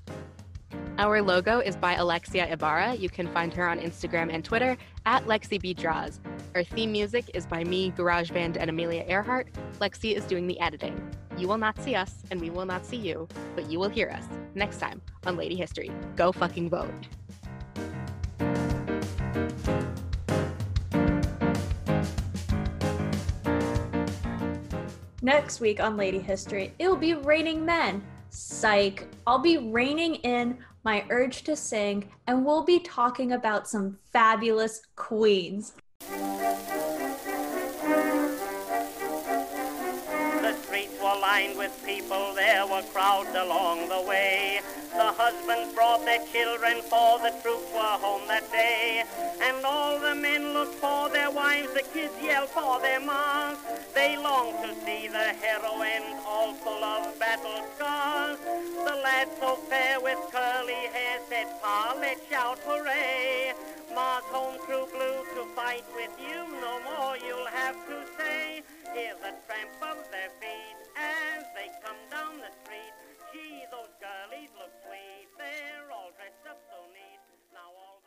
Our 0.99 1.21
logo 1.21 1.59
is 1.59 1.77
by 1.77 1.93
Alexia 1.93 2.51
Ibarra. 2.51 2.93
You 2.93 3.07
can 3.07 3.25
find 3.29 3.53
her 3.53 3.65
on 3.65 3.79
Instagram 3.79 4.33
and 4.33 4.43
Twitter 4.43 4.75
at 5.05 5.25
Lexi. 5.27 6.19
Our 6.55 6.63
theme 6.65 6.91
music 6.91 7.31
is 7.33 7.45
by 7.45 7.63
me, 7.63 7.91
GarageBand, 7.91 8.57
and 8.59 8.69
Amelia 8.69 9.05
Earhart. 9.07 9.47
Lexi 9.79 10.13
is 10.13 10.25
doing 10.25 10.45
the 10.45 10.59
editing. 10.59 10.99
You 11.37 11.47
will 11.47 11.57
not 11.57 11.81
see 11.81 11.95
us, 11.95 12.15
and 12.31 12.41
we 12.41 12.49
will 12.49 12.65
not 12.65 12.85
see 12.85 12.97
you, 12.97 13.29
but 13.55 13.71
you 13.71 13.79
will 13.79 13.87
hear 13.87 14.09
us 14.09 14.25
next 14.55 14.79
time 14.79 15.01
on 15.25 15.37
Lady 15.37 15.55
History. 15.55 15.89
Go 16.17 16.33
fucking 16.33 16.69
vote. 16.69 16.91
Next 25.21 25.61
week 25.61 25.79
on 25.79 25.95
Lady 25.95 26.19
History, 26.19 26.73
it'll 26.77 26.97
be 26.97 27.13
raining 27.13 27.63
men. 27.63 28.03
Psych. 28.31 29.07
I'll 29.25 29.39
be 29.39 29.57
reining 29.57 30.15
in 30.15 30.59
my 30.83 31.05
urge 31.09 31.43
to 31.43 31.55
sing, 31.55 32.09
and 32.27 32.45
we'll 32.45 32.63
be 32.63 32.79
talking 32.79 33.31
about 33.33 33.67
some 33.67 33.97
fabulous 34.11 34.81
queens. 34.95 35.73
The 40.41 40.55
streets 40.63 40.93
were 41.01 41.19
lined 41.21 41.57
with 41.57 41.81
people, 41.85 42.33
there 42.33 42.65
were 42.65 42.83
crowds 42.93 43.35
along 43.35 43.89
the 43.89 44.01
way. 44.07 44.61
The 44.99 45.15
husbands 45.15 45.73
brought 45.73 46.03
their 46.03 46.19
children, 46.27 46.81
for 46.83 47.19
the 47.23 47.31
troops 47.39 47.71
were 47.71 47.97
home 48.03 48.27
that 48.27 48.51
day. 48.51 49.05
And 49.39 49.63
all 49.63 49.97
the 49.97 50.13
men 50.13 50.51
looked 50.51 50.75
for 50.75 51.07
their 51.07 51.31
wives, 51.31 51.71
the 51.71 51.87
kids 51.93 52.11
yelled 52.21 52.49
for 52.49 52.81
their 52.81 52.99
moms. 52.99 53.59
They 53.95 54.17
longed 54.17 54.59
to 54.59 54.75
see 54.83 55.07
the 55.07 55.31
heroines, 55.39 56.19
all 56.27 56.53
full 56.55 56.83
of 56.83 57.17
battle 57.17 57.63
scars. 57.77 58.39
The 58.43 58.99
lad 58.99 59.29
so 59.39 59.55
fair 59.71 60.01
with 60.01 60.19
curly 60.35 60.91
hair 60.91 61.23
said, 61.29 61.47
Pa, 61.63 61.95
let's 61.97 62.19
shout 62.27 62.59
hooray. 62.67 63.53
Ma's 63.95 64.27
home 64.35 64.59
true 64.67 64.83
blue 64.91 65.23
to 65.31 65.47
fight 65.55 65.87
with 65.95 66.11
you, 66.19 66.43
no 66.59 66.75
more 66.83 67.15
you'll 67.15 67.47
have 67.47 67.79
to 67.87 68.03
say. 68.19 68.63
Hear 68.93 69.15
the 69.23 69.31
tramp 69.47 69.79
of 69.79 70.11
their 70.11 70.27
feet 70.43 70.75
as 70.99 71.47
they 71.55 71.71
come 71.87 72.03
down 72.11 72.43
the 72.43 72.51
street. 72.67 73.08
Gee, 73.29 73.61
those 73.69 73.93
girlies 74.01 74.49
look 74.57 74.73
sweet, 74.81 75.29
they're 75.37 75.91
all 75.93 76.09
dressed 76.17 76.41
up 76.49 76.57
so 76.65 76.81
neat. 76.89 77.21
Now 77.53 77.69
all 77.77 77.98